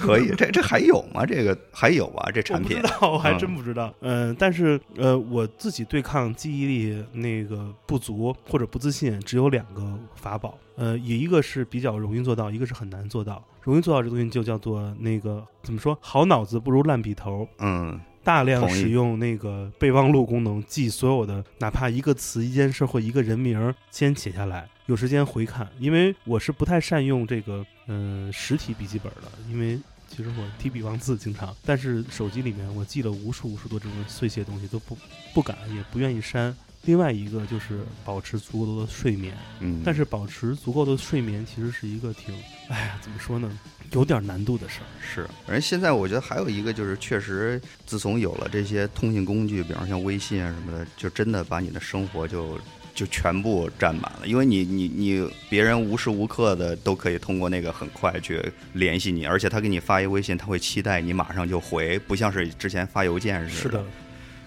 [0.00, 0.34] 可以。
[0.34, 1.26] 这这还有吗？
[1.26, 2.30] 这个还有啊？
[2.32, 3.92] 这产品不知道，我还真不知道。
[4.00, 9.82] 嗯、但是呃，我自己对抗记忆力那个不足或者不自信，只有两个
[10.14, 10.58] 法宝。
[10.76, 13.44] 呃，有一个是比较容易做到，一个是很难做到。
[13.60, 15.98] 容易做到这东西就叫做那个怎么说？
[16.00, 17.46] 好脑子不如烂笔头。
[17.58, 25.68] 嗯大量使用那个备忘录功能，记所有的哪怕一个词、一件事或一个人名儿，先写下来，有时间回看。
[25.78, 34.96] 因为我是不太善用这个嗯、呃实体笔记本的，因为其实我提笔忘字经常，但是手机里面我记了无数无数多这种碎屑东西，都不
[35.32, 36.54] 不敢也不愿意删。
[36.86, 42.34] 另外一个就是保持足够多的睡眠，嗯，但是保持足够的睡眠其实是一个挺，
[42.68, 43.58] 哎呀，怎么说呢，
[43.92, 44.86] 有点难度的事儿。
[45.00, 52.58] 是，反正现在我觉得还有一个就是，确实自从有了这些通信工具，比方像微信啊什么的，就真的把你的生活就
[52.94, 54.26] 就全部占满了。
[54.26, 58.40] 因为你你你别人无时无刻的都可以通过那个很快去
[58.74, 63.62] 联系你，而且他给你发一微信，他会期待你马上就回，不像是之前发邮件似的。
[63.62, 63.84] 是的，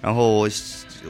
[0.02, 0.48] 然后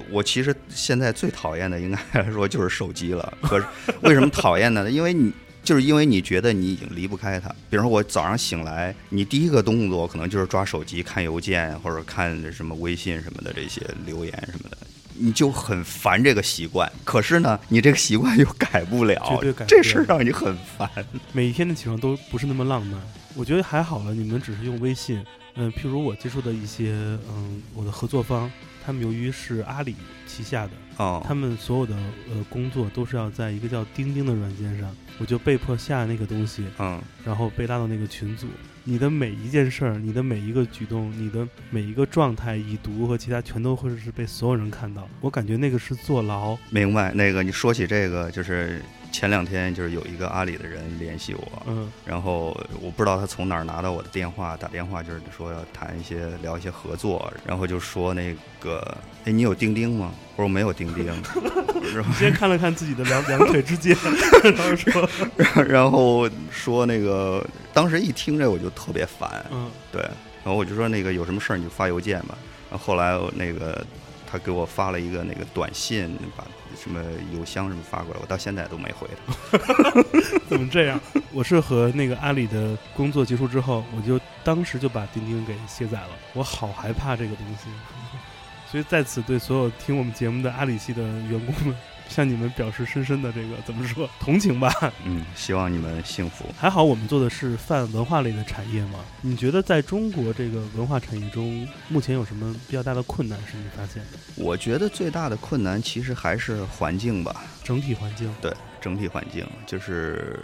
[0.09, 3.37] 我其实现在最讨厌的应该来说就是手机了。
[3.41, 3.65] 可是
[4.01, 4.89] 为什么讨厌呢？
[4.89, 5.31] 因为你
[5.63, 7.49] 就是因为你觉得你已经离不开它。
[7.69, 14.77] 比如说我早上醒来，你第一个动作可能就是抓手机看邮件或者看什么微信什么的这些留言什么的。
[15.19, 20.89] 你就很烦这个习惯，可是呢， 你这个习惯又改不了绝对改，不这事儿让你很烦。
[21.31, 23.01] 每一天的起床都不是那么浪漫。
[23.35, 25.23] 我觉得还好了，你们只是用微信。
[25.59, 26.91] 嗯、譬如我接触的一些
[27.29, 28.51] 嗯我的合作方，
[28.85, 29.95] 他们由于是阿里
[30.27, 31.95] 旗下的，哦，他们所有的
[32.29, 38.47] 呃工作都是要在一个叫钉钉的软件上，我就被迫下那个东西，嗯，然后被拉到那个群组。
[38.89, 45.05] 你的每一件事儿，你的每一个举动，你的每一个状态、已读和其他，全都会是被所有人看到。
[45.19, 46.57] 我感觉那个是坐牢。
[46.69, 47.13] 明白。
[47.13, 60.11] 那个你说起这个，就是前两天就是有一个阿里的人联系我，嗯然后我不知道他从哪儿拿到我的电话，打电话就是说要谈一些聊一些合作，然后就说那个，哎，你有钉钉吗？
[60.35, 61.05] 我说我没有钉钉，
[61.95, 63.95] 然后先看了看自己的两两腿之间，
[64.43, 65.09] 然后说，
[65.63, 67.43] 然后说那个，
[67.73, 70.01] 当时一听这我就特别烦，嗯对，
[70.43, 72.37] 然后我就说那个有什么事儿你就发邮件吧。
[72.69, 73.83] 然后后来那个
[74.29, 76.43] 他给我发了一个那个短信，把
[76.81, 80.03] 什么邮箱什么发过来，我到现在都没回他。
[80.47, 80.99] 怎么这样？
[81.33, 86.09] 我是和那个阿里的工作结束之后，我就当时就把钉钉给卸载了。
[86.33, 87.67] 我好害怕这个东西，
[88.71, 91.75] 所以在此对所有听我们节目的阿里系的员工们，
[92.09, 94.71] 向你们表示深深的这个怎么说 同情吧。
[95.05, 96.45] 嗯，希望你们幸福。
[96.57, 98.99] 还好我们做的是泛文化类的产业嘛。
[99.21, 103.37] 你觉得在中国这个文化产业中，目前有什么比较大的困难？
[103.41, 107.43] 是你发现的我觉得最大的困难其实还是环境吧。
[107.63, 108.33] 整体环境？
[108.41, 110.39] 对，整体环境就是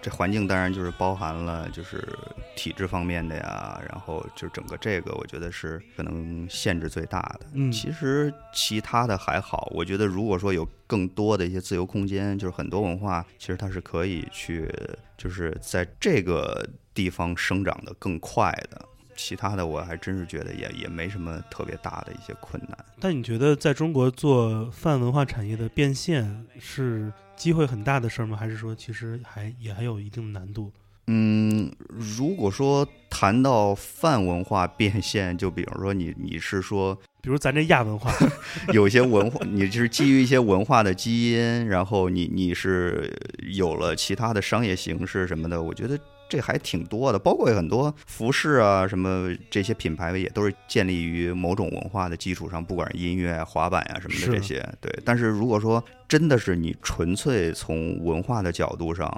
[0.00, 2.08] 这环境，当然就是包含了就是
[2.56, 7.46] 体制方面的呀，然后就整个这个，我觉得是可能限制最大的。
[7.52, 14.70] 嗯其实其他的还好，我觉得如果说有更多的一些自由空间，就是很多文化其实它是可以去，
[15.16, 18.86] 就是在这个地方生长的更快的。
[19.16, 22.76] 其他的我还真是觉得也也没什么特别大的一些困难。
[23.00, 28.36] 但你觉得在中国做泛文化产业的变现是机会很大的事儿吗？
[28.36, 30.70] 还是说其实还也还有一定的难度？
[31.06, 38.12] 嗯，如果说谈到泛文化变现，就比如说你你是说比如咱这亚文化，
[38.74, 43.16] 有些文化，你就是基于一些文化的基因，然后你你是
[43.52, 45.96] 有了其他的商业形式什么的，我觉得
[46.28, 54.92] 这还挺多的，包括很多服饰啊什么这些品牌也都是建立于某种文化的基础上，不管是音乐啊、滑板啊什么的这些，对。
[55.04, 59.08] 但是如果说真的是你纯粹从文化的角度上，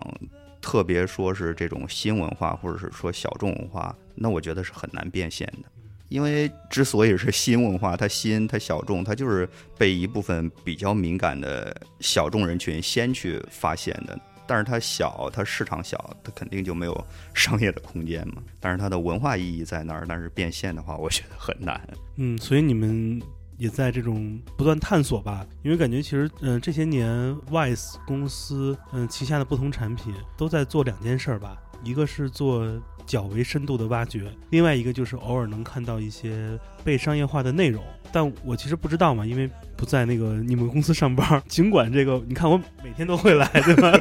[0.60, 5.70] 特别说是这种新文化或者是说小众文化，那我觉得是很难变现的。
[6.08, 14.18] 因为之所以是新文化，它新，它小众，它就是被一部分比较敏感的小众人群先去发现的。
[14.46, 18.42] 但是它小，它市场小，它肯定就没有 商业的空间嘛。
[18.60, 21.80] 但是它的文化意义在那儿，但是变现的话，我觉得很难。
[22.16, 23.20] 嗯，所以你们
[23.56, 27.10] 也在这种不断探索吧，因为感觉其实，嗯、这些年
[27.50, 32.66] Wise 公司，嗯、旗下的不同产品都在做两件事儿吧，一个是做
[33.06, 37.82] 较为深度的挖掘，另外一个就是偶尔能看到一些被商业化的内容。
[38.12, 41.42] 但我其实不知道嘛，因为不在那个你们公司上班。
[41.48, 43.92] 尽管这个，你看我每天都会来，对吧？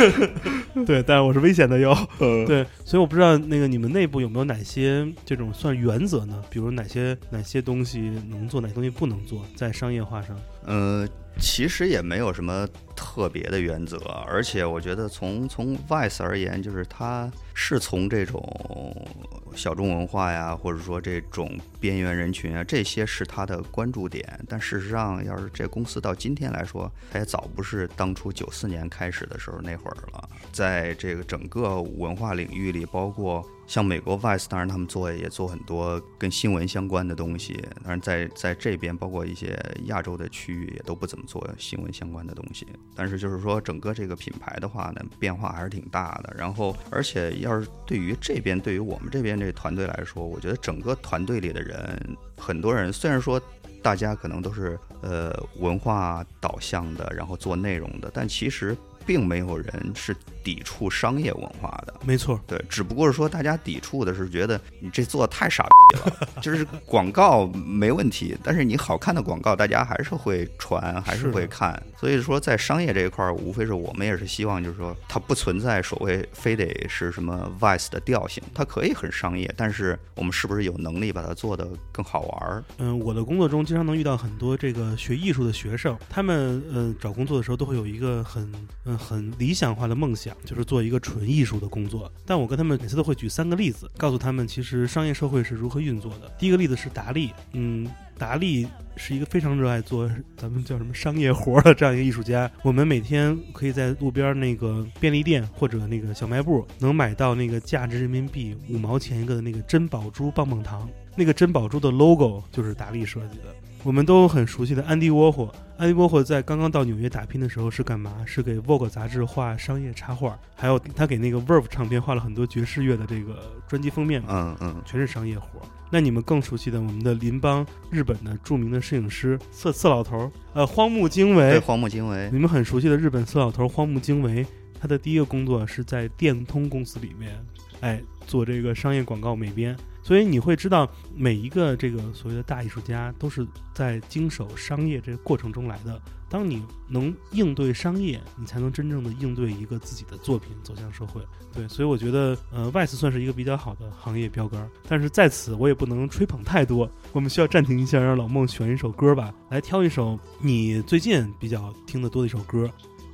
[0.86, 1.94] 对，但是我是危险的哟。
[2.18, 6.42] 对，所以我不知道那个你们内部有没有哪些这种算原则呢？
[6.48, 10.34] 比如哪些哪些东西能做，哪些东西不能做，在商业化上。
[10.64, 11.06] 呃，
[11.38, 12.66] 其实也没有什么
[12.96, 17.30] 特别的原则，而且我觉得从从外在而言，就是他
[17.62, 19.06] 是从这种
[19.54, 24.40] 小众文化呀，或者说这种边缘人群啊，这些是他的关注点。
[24.48, 30.26] 但事实上，要是这公司到今天来说，它也早不是当初九四年开始的时候那会儿了。
[30.50, 42.66] 在这个整个文化领域里，包括像美国 Vice，当然他们做也做很多跟新闻相关的东西，当然在在这边，包括一些亚洲的区域也都不怎么做新闻相关的东西。
[42.96, 46.34] 但是就是说，整个这个品牌的话呢，变化还是挺大的。
[46.36, 53.40] 然后，而且要是对于这边，对于我们这边这团队来说，我觉得整个团队里的人，很多人虽然说。
[53.82, 61.94] 大家可能都是呃文化导向的，然后做内容的，但其实并没有人是抵触商业文化的。
[62.04, 71.80] 没错，对，只不过是说大家抵触的是觉得你这做的太傻逼了， 就是广告没问题，但是你好看的广告大家还是会传，还是会看。
[71.98, 82.64] 所以说在商业这一块儿，无非是我们也是希望就是说它不存在所谓非得是什么 vice 的调性，它可以很商业，但是我们是不是有能力把它做得更好玩儿？
[82.78, 88.50] 嗯，我的工作中经常能遇到很多这个学艺术的学生，他们嗯找工作的时候都会有一个很
[88.84, 92.10] 嗯很理想化的梦想，就是做一个纯艺术的工作。
[92.26, 96.30] 但我跟他们每次都会举三个例子，告诉他们其实商业社会是如何运作的。
[96.38, 97.86] 第一个例子是达利，嗯，
[98.18, 98.66] 达利
[98.96, 102.50] 是一个非常热爱做咱们叫什么商业活儿的这样一个艺术家。
[102.62, 110.88] 我们每天可以在路边那个便利店或者那个小卖部能买到那个价值人民币五毛钱一个的那个珍宝珠棒棒糖。
[111.16, 113.54] 那个珍宝珠的 logo 就是达利设计的。
[113.82, 118.12] 我们都很熟悉的安迪沃霍，安迪沃霍在刚刚到纽约打拼的时候是干嘛？
[118.26, 124.28] 是给 Vogue 杂志画商业插画，还有他给那个 Verve 唱片画了很多爵士乐的这个专辑封面嘛。
[124.30, 125.46] 嗯嗯，全是商业活。
[125.90, 134.46] 那你们更熟悉的我们的邻邦日本的著名的摄影师色色老头儿，呃，荒木经对，惟，荒木经惟你，们很熟悉的日本色老头儿荒木经惟，
[134.78, 137.32] 他的第一个工作是在电通公司里面，
[137.80, 139.74] 哎，做这个商业广告美编。
[140.02, 146.00] 所以你会知道，每一个这个所谓的大艺术家都是在经手商业这个过程中来的。
[146.28, 151.20] 当你能应对商业，你才能真正的应对一个自己的作品走向社会。
[151.52, 154.70] 对，所以我觉得，呃，Vice 算是一个比较好的行业标杆。
[154.88, 162.70] 但是在此，我也不能吹捧太多，我们需要暂停一下，让老孟选一首歌吧，来挑一首你最近比较听得多的一首歌。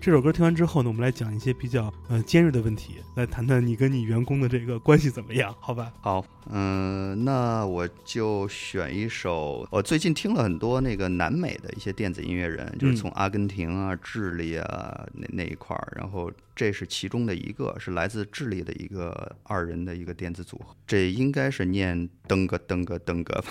[0.07, 5.53] 这首歌听完之后呢，我们来讲一些比较呃尖锐的问题，来谈谈你跟你员工的这个关系怎么样？
[5.59, 5.93] 好吧？
[6.01, 23.45] 好，嗯、那我就选一首，我最近听了很多那个南美的一些电子音乐人，就是嗯从阿根廷啊、智利啊那那一块儿，然后这是其中的一个，是来自智利的一个二人的一个电子组合，这应该是念噔个噔个噔个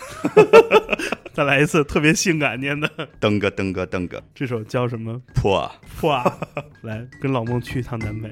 [1.35, 5.21] 再来一次特别性感念的， 登哥登哥登哥这首叫什么？
[5.35, 5.69] 破。
[5.99, 6.23] 破！
[6.81, 8.31] 来跟老孟去一趟南美。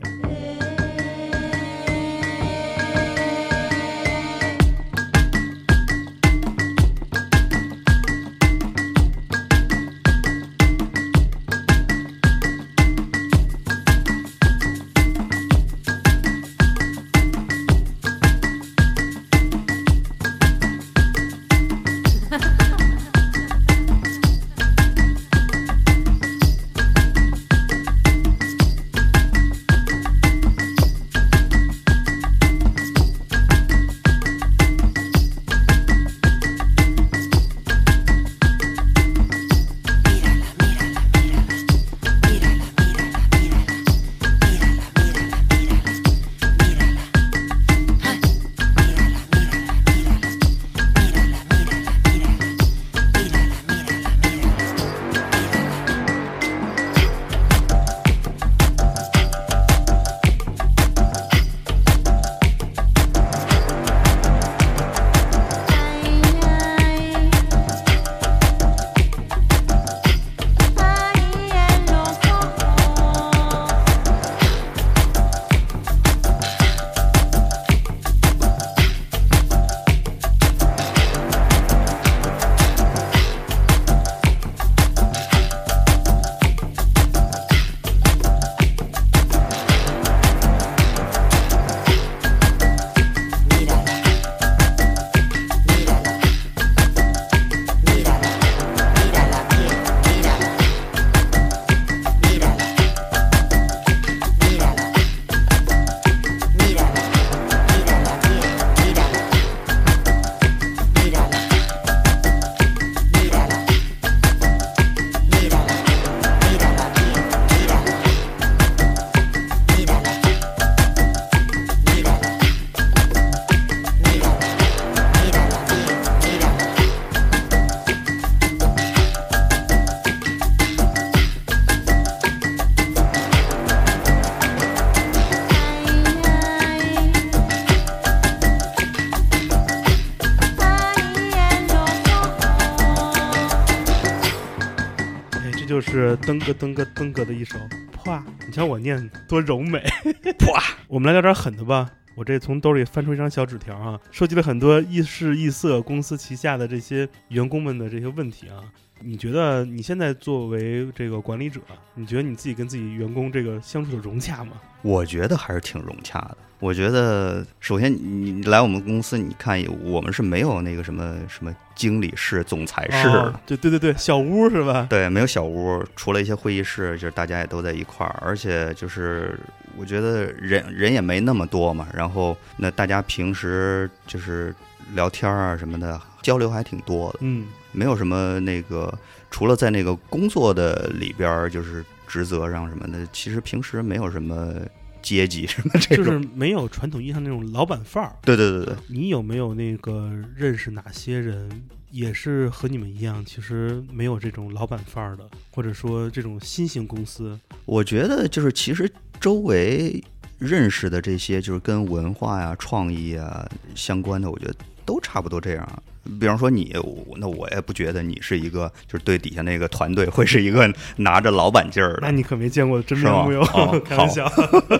[146.43, 147.57] 就是登个登哥的一首
[147.93, 148.21] 啪！
[148.45, 149.81] 你瞧我念多柔美，
[150.37, 150.61] 啪！
[150.89, 151.89] 我们来聊点狠的吧。
[152.17, 158.59] 我这从兜里翻出一张小纸条啊，收集了很多异事异色公司旗下的这些员工们的这些问题啊。
[159.05, 161.59] 你觉得你现在作为这个管理者，
[161.95, 164.53] 你觉得你自己跟自己员工这个相处的融洽吗？
[164.81, 166.37] 我觉得还是挺融洽的。
[166.59, 174.87] 我觉得，首先你你来我们公司，你看我们是没有那个什么什么经理室、总裁室的，哦对对对对，小屋是吧？
[174.89, 179.37] 对，没有小屋，除了一些会议室，就是大家也都在一块儿，而且就是
[179.77, 184.55] 我觉得人人也没那么多嘛，然后那大家平时就是
[184.93, 188.97] 聊天啊什么的，交流还挺多的，嗯，没有什么那个，
[189.29, 194.53] 除了在那个工作的里边儿，就是职责上什么的，其实平时没有什么
[195.01, 196.03] 阶级什么这就。
[196.03, 198.15] 是没有传统意义上那种老板范儿。
[198.21, 207.37] 对对对对，你有没有那个认识哪些人，也是和你们一样，其实没有这种老板范儿的，或者说这种新型公司？
[207.65, 210.03] 我觉得就是其实周围
[210.37, 214.55] 认识的这些，就是跟文化呀、创意啊相关的，我觉得
[214.85, 215.83] 都差不多这样。
[216.19, 221.99] 比方说你，我那我也不觉得你是一个，就是对底下那个团队会是一个拿着老板劲儿的。
[222.01, 224.29] 那你可没见过真面目哟，哦 开玩笑。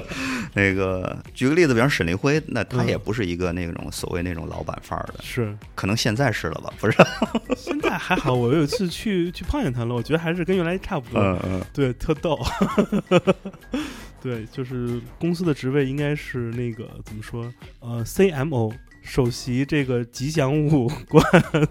[0.54, 6.74] 那个举个例子，比方沈立辉，那他嗯也不是一个那种所谓那种老板范儿的，是，可能现在是了吧？
[6.78, 6.98] 不是？
[7.56, 11.22] 现在还好，我有一次去去碰见他了，我觉得还是跟原来差不多。
[11.22, 11.62] 嗯嗯。
[11.74, 12.38] 对，特逗。
[14.22, 17.50] 对，就是公司的职位应该是那个怎么说？
[17.80, 18.74] 呃，CMO。
[19.04, 21.68] 首席这个吉祥物 官的，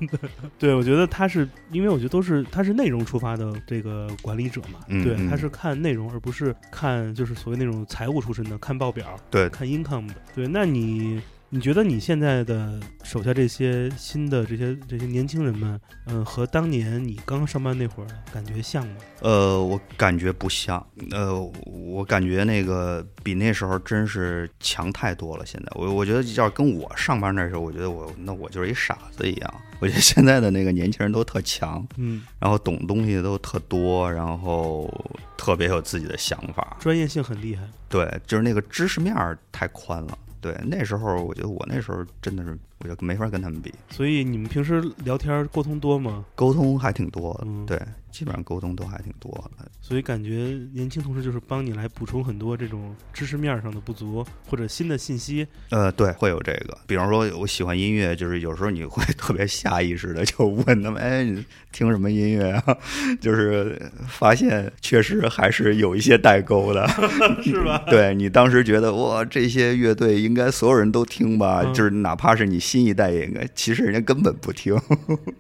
[0.59, 9.49] 对我觉得他是因为我觉得都是他是内容出发的这个管理者嘛，对，他是看内容而不是看就是所谓那种财务出身的看报表，对。
[9.49, 11.21] 看 income 的，对，那你
[11.55, 18.95] 你觉得你现在的手下这些新的这些这些年轻人们，嗯、和当年你刚上班那会儿感觉像吗？
[19.21, 25.45] 呃，我感觉不像，呃，我感觉那个比那时候真是强太多了。
[25.45, 29.55] 现在我我觉得要跟我上班那时候，我觉得我那我就是一傻子一样。
[29.79, 34.91] 我觉得现在的那个年轻人都特强，嗯，然后懂东西都特多，然后
[35.37, 36.79] 特别有自己的想法。
[36.81, 37.63] 专业性很厉害。
[37.91, 40.19] 对，就是那个知识面儿太宽了。
[40.43, 46.25] 对，那时候我觉得我那时候真的是，我觉得没法跟他们比，所以你们平时聊天沟通多吗？
[46.35, 47.45] 沟通还挺多的。
[47.47, 47.81] 嗯对，
[48.13, 49.67] 基本上沟通都还挺多的。
[49.81, 55.47] 所以感觉年轻同事就是帮你来补充很多这种知识面上的不足或者新的信息。
[55.71, 56.79] 呃，对，会有这个。
[56.87, 62.79] 比方说，我喜欢音乐，就是有时候你会 特别下意识的就问他们：“哎，你听什么音乐啊？”
[63.21, 66.87] 就是发现确实还是有一些代沟的，
[67.43, 67.83] 是吧？
[67.89, 71.63] 对你当时觉得哇，这些乐队应该所有人都听吧？
[71.65, 74.79] 嗯就是哪怕是你新一代也应该，其实人家根本不听。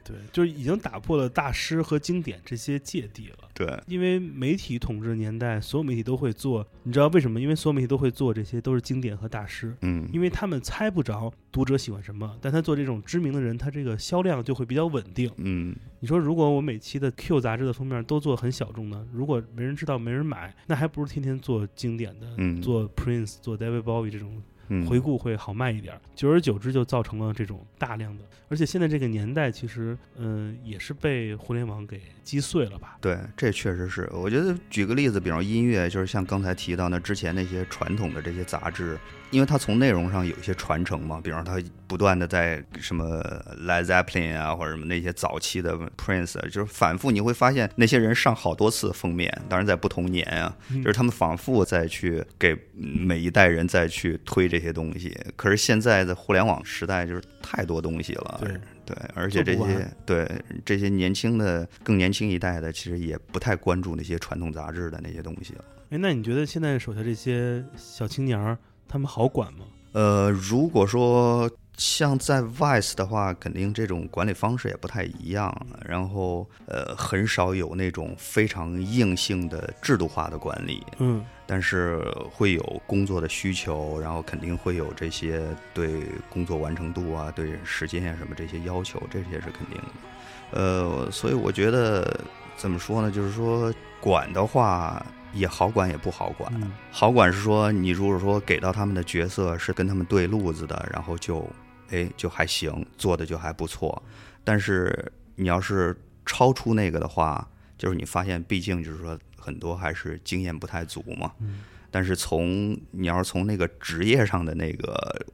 [0.03, 3.49] 对，就是已经打破了大师和经典这些芥蒂了。
[3.55, 7.41] 对，因为媒体统治年代，所有媒体都会做，你知道为什么？
[7.41, 9.77] 因为所有媒体都会做这些，都是经典和大师。
[9.83, 15.31] 嗯，因为他们猜不着读者喜欢什么，但他做这种知名的人，他这个销量就会比较稳定。
[15.37, 24.43] 嗯，你说，如果我每期的 Q 杂志的封面都做很小众的，如果没人知道、没人买，那还不如天天做经典的，嗯做 Prince、做 David Bowie 这种
[24.75, 26.01] 嗯回顾会好卖一点儿。
[26.15, 32.97] 久而久之，就造成了这种大量的，而且现在这个年代，其实嗯、也是被互联网给击碎了吧？
[33.01, 34.09] 对，这确实是。
[34.13, 38.99] 我觉得举个例子，比方音乐，就是像刚才提到那之前那些传统的这些杂志，
[39.33, 43.21] 因为它从内容上有一些传承嘛，比方它不断的在什么
[43.59, 55.19] Led Zeppelin 啊，或者什么那些早期的 Prince，啊就是反复你会发现那些人上好多次封面，当然在不同年啊，嗯就是他们反复再去给嗯每一代人再去推这些东西。
[55.35, 58.55] 可是现在的互联网时代，就是太多东西了，对
[58.85, 60.31] 对，而且这些对
[60.65, 65.65] 这些年轻的、更年轻一代的，其实也不太关注那些传统杂志的那些东西了。
[65.91, 68.57] 哎，那你觉得现在手下这些小青年儿，
[68.93, 69.65] 他们好管吗？
[69.93, 75.51] 呃，如果说像在 Vice 的话，肯定这种管理方式也不太一样，
[75.83, 90.61] 然后呃，很少有那种非常硬性的制度化的管理，嗯，但是会有工作的需求，然后肯定会有这些对工作完成度啊、对时间啊什么这些要求，这些是肯定的。
[90.61, 92.21] 呃，所以我觉得
[92.59, 93.11] 怎么说呢？
[93.11, 93.73] 就是说
[94.03, 95.03] 管的话
[95.33, 96.53] 也好管也不好管。
[96.57, 101.49] 嗯好管是说你如果说给到他们的角色是跟他们对路子的，然后就
[101.91, 104.03] 哎就还行，做的就还不错。
[104.45, 111.33] 但是你要是超出那个的话，就是你发现毕竟就是说很多还是经验不太足嘛。
[111.41, 111.61] 嗯
[111.91, 115.27] 但是从你要是从那个职业上的那个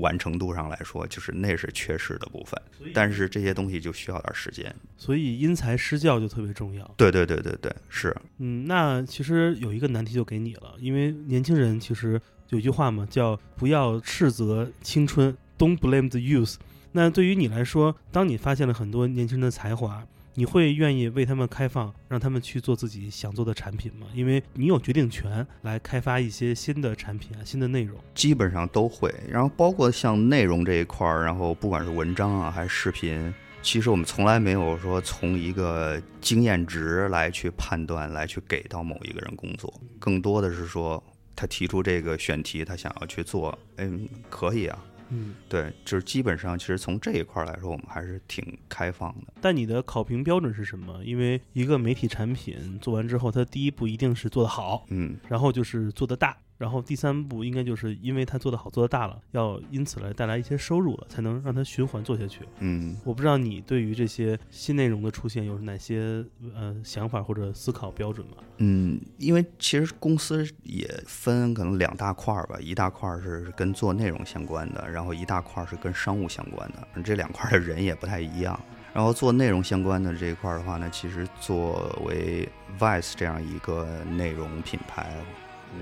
[0.00, 2.60] 完成度上来说，就是那是缺失的部分。
[2.94, 4.74] 但是这些东西就需要点时间。
[4.96, 6.88] 所以因材施教就特别重要。
[6.96, 8.14] 对对对对对，是。
[8.38, 12.20] 嗯，那其实有一个难题就给你了，因为年轻人其实
[12.50, 16.56] 有一句话嘛，叫不要斥责青春，Don't blame the youth。
[16.92, 20.06] 那对于你来说，当你发现了很多年轻人的才华，
[20.38, 24.06] 你会愿意为他们开放，让他们去做自己想做的产品吗？
[24.14, 27.98] 因为你有决定权来开发一些新的产品啊、新的内容。
[28.14, 33.32] 基本上都会，然后包括像内容这一块儿，然后不管是文章啊还是视频，
[33.62, 41.02] 其实我们从来没有说从一个经验值来去判断，来去给到某一个人工作，更多的是说
[41.34, 49.32] 他提出这个选题，他想要去做，嗯，可以啊，嗯，对，就是基本上其实从这一块儿来说，我们还是挺开放的。
[49.40, 51.02] 但你的考评标准是什么？
[51.04, 62.40] 因为一个媒体产品做完之后，它第一步一定是做得好，嗯，然后就是做得大，然后第三步应该就是因为它做得好、做得大了，要因此来带来一些收入了，才能让它循环做下去。
[62.60, 68.34] 嗯，我不知道你对于这些新内容的出现有哪些呃想法或者思考标准吗？
[68.58, 78.58] 嗯，因为其实公司也分可能两大块儿吧，一大块儿是跟做内容相关的，然后一大块儿是跟商务相关的，这两块儿的人也不太一样。
[78.94, 82.48] 然后做内容相关的这一块儿的话呢，其实作为
[82.78, 85.14] Vice 这样一个内容品牌，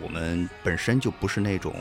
[0.02, 1.74] 我们本身就不是那种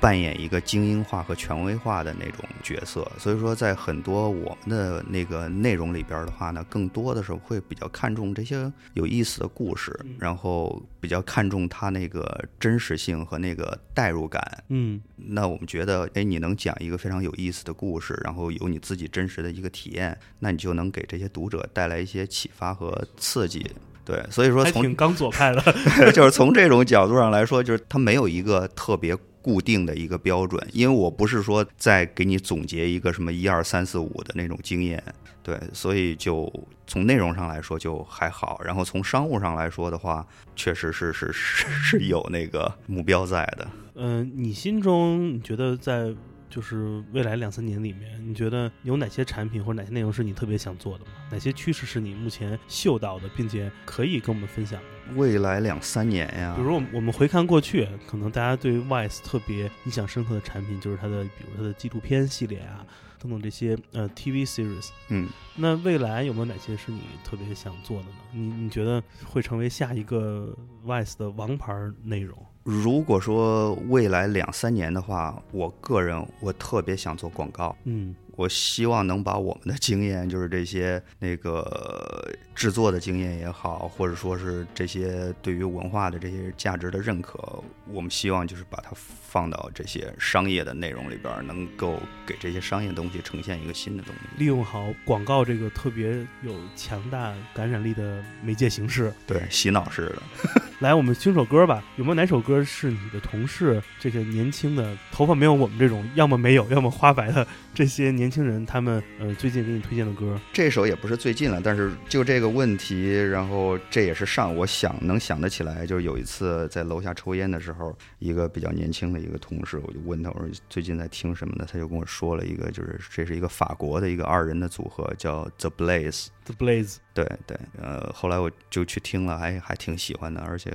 [0.00, 3.10] 扮演一个精英化和权威化的那种角色。
[3.18, 14.42] 所以说，在很多我们的那个内容里边的话呢，更多的时候会比较看重这些有意思的故事，然后比较看重它那个真实性和那个代入感。
[14.68, 23.64] 嗯那我们觉得，哎，你能讲一个非常有意思的故事，然后有你自己真实的一个体验，那你就能给这些读者带来一些启发和刺激。
[24.04, 25.62] 对，所以说从挺刚左派的。
[26.12, 35.02] 就是从这种角度上来说，就是它没有一个特别固定的一个标准，因为我不是说在给你总结一个什么一二三四五的那种经验，
[35.42, 36.52] 对，所以就
[36.86, 43.66] 从内容上来说就还好，然后从商务上来说的话，确实是是是是有那个目标在的。
[43.96, 46.12] 嗯、你心中你觉得在
[46.48, 51.10] 就是未来两三年里面，你觉得有哪些产品或者哪些内容是你特别想做的吗？
[51.30, 55.14] 哪些趋势是你目前嗅到的，并且可以跟我们分享的？
[55.16, 62.86] 未来两三年呀比，如我们我们回看过去，可能大家对 Vice 特别印象深刻的产品就是它的，比如它的纪录片系列啊，
[63.18, 64.90] 等等这些呃 TV series。
[65.08, 68.14] 嗯，那未来有没有哪些是你特别想做的呢？
[68.32, 72.38] 你你觉得会成为下一个 Vice 的王牌内容？
[72.64, 78.14] 如果说未来两三年的话，我个人我特别想做广告，嗯。
[78.36, 94.20] 我希望能把我们的经验，就是这些那个制作的经验也好，或者说是这些对于文化的这些价值的认可，我们希望就是把它放到这些商业的内容里边，能够给这些商业东西呈现一个新的东西。
[94.36, 99.12] 利用好广告这个特别有强大感染力的媒介形式。
[99.26, 100.22] 对，洗脑式的。
[100.80, 101.82] 来，我们听首歌吧。
[101.96, 110.40] 有没有哪首歌是你的同事，这些年轻的头发没有我们这种，要么没有，要么花白的这些年轻人，他们呃最近给你推荐的歌？
[110.50, 121.66] 这首也不是最近了，但是就这个问题，然后这也是上我想能想得起来，就是有一次在楼下抽烟的时候，一个比较年轻的一个同事，我就问他我说最近在听什么呢？
[121.70, 126.28] 他就跟我说了一个，就是这是一个法国的一个二人的组合，叫 The Blaze。
[126.46, 130.72] The Blaze，对对，呃，后来我就去听了，还还挺喜欢的，而且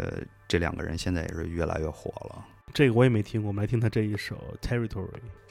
[0.47, 2.45] 这两个人现在也是越来越火了。
[2.75, 5.07] 这个我也没听过，我们来听他这一首 Territory。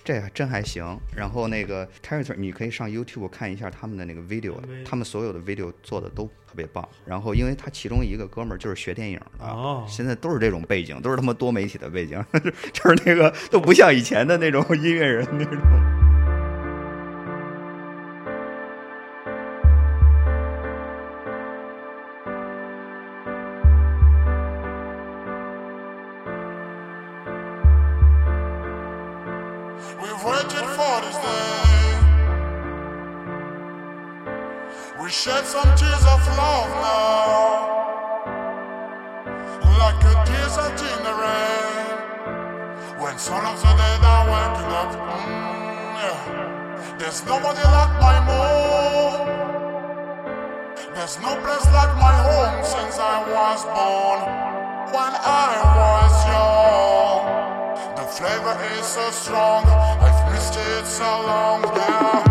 [0.08, 0.98] 这还真还行。
[1.14, 6.88] 然后那个 Territory，你可以上 YouTube 看一下他们的那个 video，他们所有的 video 做的都特别棒。
[7.04, 12.24] 然后因为他其中一个哥们儿就是学电影的，哦现在都是这种背景，都是他妈多媒体的背景，
[12.72, 15.97] 就是那个都不像以前的那种音乐人那种。
[29.96, 31.98] We've waited for this day.
[35.00, 37.78] We shed some tears of love now,
[39.80, 41.96] like a desert in the rain.
[43.00, 46.96] When some of the dead are waking up, mm, yeah.
[46.98, 49.38] there's nobody like my mom.
[50.94, 54.20] There's no place like my home since I was born.
[54.92, 57.17] When I was young.
[58.16, 62.27] Flavor is so strong, I've missed it so long, yeah.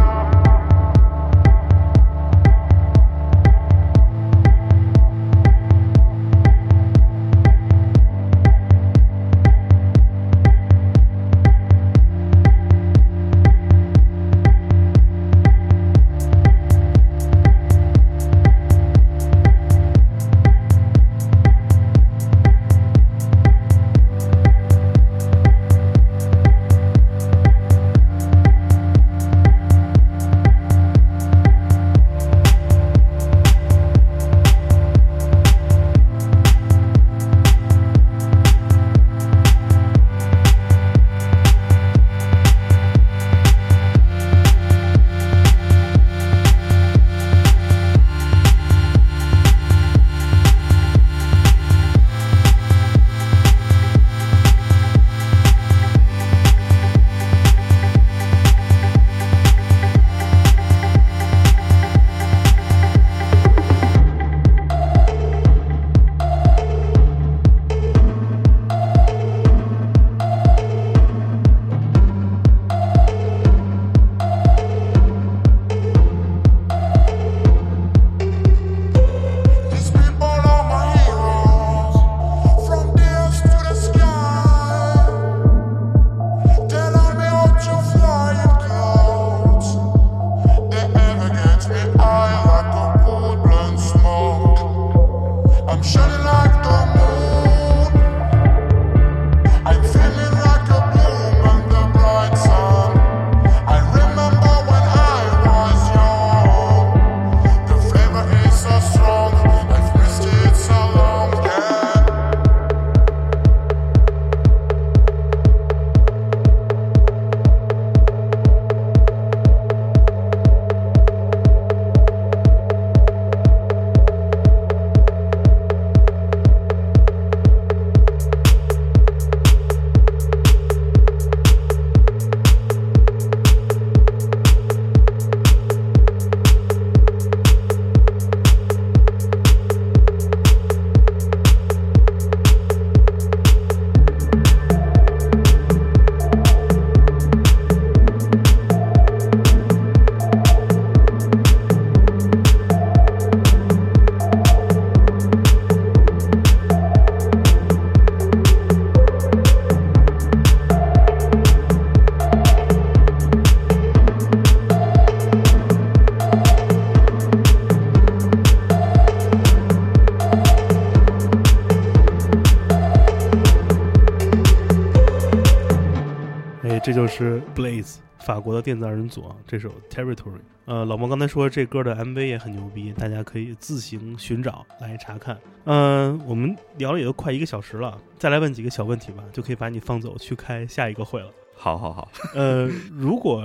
[176.98, 180.39] 就是 Blaze 法国的电子二人组啊，这首 Territory。
[180.66, 185.38] 呃，老莫刚才说这歌的 MV 也很牛逼，大家可以自行寻找来查看。
[185.66, 191.32] 嗯、我们聊了也都快一个小时了，再来问几个小问题吧，就可以把你放走去开下一个会了。
[191.56, 193.43] 好好好，呃，如果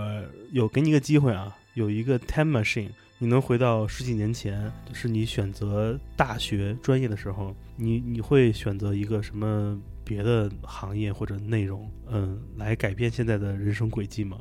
[0.52, 2.88] 有给你一个机会啊，有一个 time machine，
[3.18, 9.78] 你能回到十几年前，就是你选择大学专业的时候，你你会选择一个什么
[10.12, 14.36] 别的行业或者内容，嗯，来改变现在的人生轨迹吗？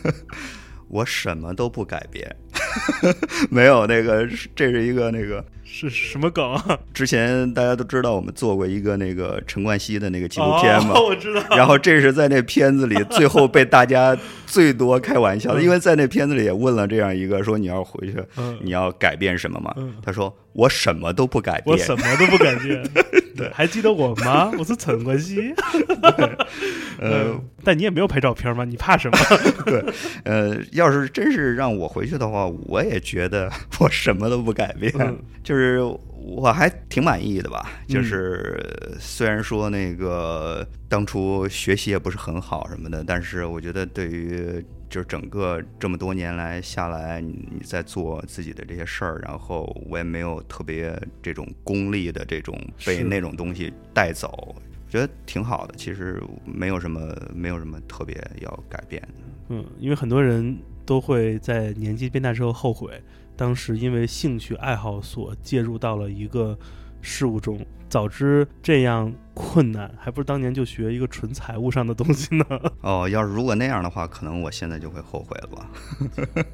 [0.88, 2.34] 我什么都不改变，
[3.50, 6.78] 没有那个，这是一个那个是什么梗啊？
[6.94, 11.42] 之前大家都知道我们做过一个那个陈冠希的那个纪录片嘛，哦，我知道。
[11.50, 19.92] 然后这是在那片子里 最后被大家最多开玩笑的，嗯因为在那片子里也问了这样一个说你要回去嗯你要改变什么嘛嗯？
[20.02, 22.82] 他说我什么都不改变，我什么都不改变。
[23.36, 24.50] 对，还记得我吗？
[24.58, 25.52] 我是陈冠希。
[26.98, 28.64] 呃，但你也没有拍照片吗？
[28.64, 29.18] 你怕什么？
[29.66, 29.84] 对
[30.24, 33.50] 呃，要是真是让我回去的话，我也觉得
[33.80, 35.55] 我什么都不改变，嗯就是
[36.18, 37.70] 我还挺满意的吧。
[37.88, 54.54] 嗯就是虽然说那个当初学习也不是很好什么的，但是我觉得对于就是整个这么多年来下来，你你在做自己的这些事儿，然后我也没有特别这种功利的这种被那种东西带走。
[54.88, 57.00] 觉得挺好的，其实没有什么，
[57.34, 59.08] 没有什么特别要改变的。
[59.48, 63.02] 嗯，因为很多人都会在年纪变大之后后悔，
[63.36, 66.58] 当时因为兴趣爱好所介入到了一个
[67.02, 72.44] 事物中，早知这样困难，还不如当年就学一个纯财务上的东西呢。
[72.82, 75.70] 哦，要是如果那样的话，可能我现在就会后悔了吧。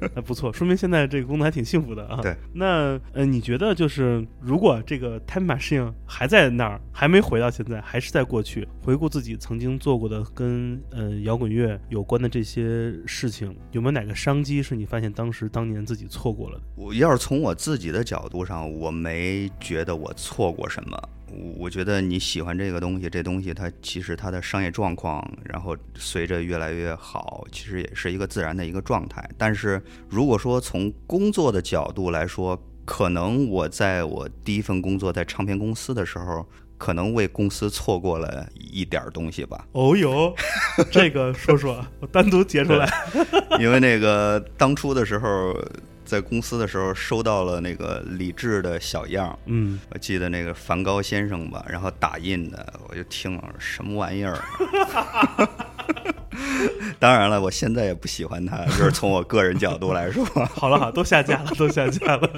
[0.15, 2.19] 那不错，说明现在这个工作还挺幸福的啊。
[2.21, 16.63] 对，那呃，你觉得就是如果这个 time machine 还在那儿，还没回到现在，还是在过去，回顾自己曾经做过的跟呃摇滚乐有关的这些事情，有没有哪个商机是你发现当时当年自己错过了的？
[16.75, 21.09] 我要是从我自己的角度上，我没觉得我错过什么。
[21.35, 29.27] 我我觉得你喜欢这个东西，这东西它其实它的商业状况，然后随着越来越好，其实也是一个自然的一个状态。
[29.37, 36.45] 但是如果说从工作的角度来说，可能我在我第一份工作在唱片公司的时候，
[36.77, 39.65] 可能为公司错过了一点儿东西吧。
[39.71, 40.35] 哦哟，
[40.91, 42.89] 这个说说，我单独截出来。
[43.57, 45.55] 因为那个当初的时候，
[46.05, 54.37] 在公司的时候收到了那个李志的小样，嗯，我记得那个梵高先生吧，然后打印的，我就听了什么玩意儿。
[56.99, 62.29] 当然了，我现在也不喜欢他，就是从我个人角度来说， 好了好，都下架了，都下架了，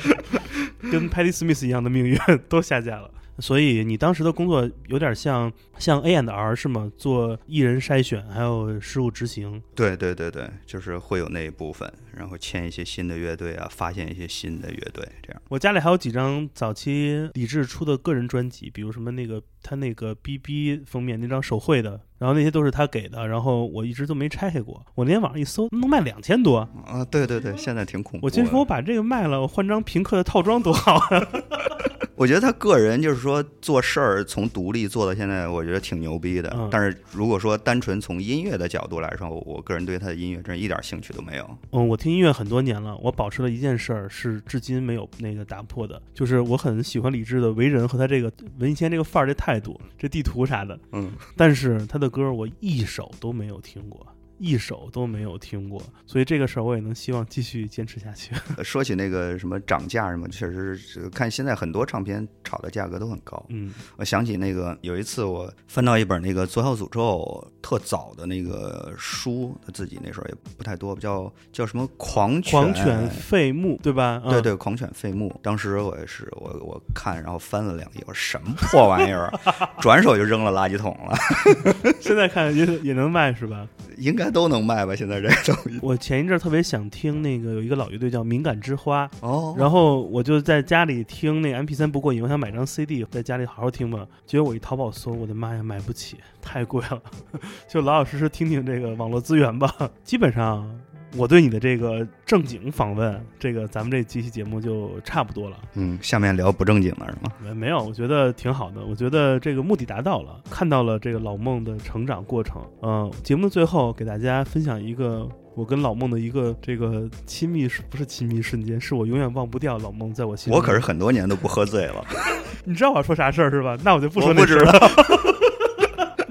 [0.91, 2.17] 跟 Patty Smith 一样的命运，
[2.49, 3.09] 都下架了。
[3.39, 6.91] 所以你当时的工作有点像像 A and R 是吗？
[6.97, 9.61] 做艺人筛选，还有事务执行。
[9.75, 15.41] 对对对对，就是会有那一部分，然后签一些新的乐队啊，发现一些新的乐队，这样。
[15.49, 24.85] 我家里还有几张早期李志出的个人专辑，比如什么那个他那个 BB 封面那张手绘的，然后那些都是他给的，然后我一直都没拆开过。
[24.93, 26.59] 我那天网上一搜，能卖两千多。
[26.85, 28.29] 啊，对对对，现在挺恐怖的。
[28.29, 31.27] 我心说，我把这个卖了，我换张平克的套装多好啊！
[32.17, 36.49] 我觉得他个人就是说做事儿从独立做到现在，我觉得挺牛逼的。
[36.55, 41.57] 嗯但是如果说单纯从音乐的角度来说，我我个人对他的音乐真是一点兴趣都没有。
[41.71, 50.79] 嗯，我听音乐很多年了，我保持了一件事儿是至今没有那个打破的，就是我很喜欢李志的为人和他这个文艺青年这个范儿、这态度、这地图啥的。
[50.91, 54.05] 嗯，但是他的歌我一首都没有听过，
[54.37, 58.33] 一首都没有听过，所以这个事儿我也能希望继续坚持下去。
[58.63, 63.43] 说起那个什么涨价什么，确实是看现在很多唱片炒的价格都很高。
[63.49, 74.21] 嗯我想起那个有一次我翻到一本那个《左小诅咒》特早的那个书，他自己那时候也不太多，叫叫什么狂犬狂犬废木，对吧？
[74.25, 75.33] 嗯对对，狂犬废木。
[75.41, 81.17] 当时我也是，我我看，然后翻了两页，我说什么破玩意儿啊， 转手就扔了垃圾桶了。
[82.01, 83.67] 现在看也也能卖是吧？
[83.97, 84.95] 应该都能卖吧？
[84.95, 85.79] 现在这个东西。
[85.81, 94.05] 我前一阵儿特别想听那个有一个老乐队叫敏感之花，哦然后我就在家里听那 MP 三不过瘾，我想买张 CD 在家里好好听吧。
[94.25, 97.01] 结果我一淘宝搜，我的妈呀，买不起，太贵了。
[97.67, 99.73] 就老老实实听听这个网络资源吧。
[100.03, 100.69] 基本上，
[101.15, 105.57] 我对你的这个正经访问，这个咱们这几期节目就差不多了。
[105.75, 107.31] 嗯，下面聊不正经的是吗？
[107.41, 108.85] 没没有，我觉得挺好的。
[108.85, 112.61] 我觉得这个目的达到了，看到了这个老孟的成长过程。
[112.81, 120.55] 嗯、节目的最后给大家分享一个我跟老孟的一个这个亲密，不是亲密瞬间，是我永远忘不掉老孟在我心里。
[120.55, 122.03] 我可是很多年都不喝醉了。
[122.65, 123.77] 你知道我要说啥事儿是吧？
[123.83, 125.24] 那我就不说那事儿了。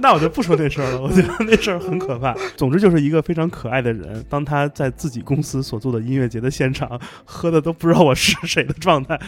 [0.04, 2.34] 那我就不说那事儿了，我觉得那事儿很可怕。
[2.58, 9.18] 总之就是一个非常可爱的人，当他在自己公司所做的音乐节的现场，喝的都不知道我是谁的状态，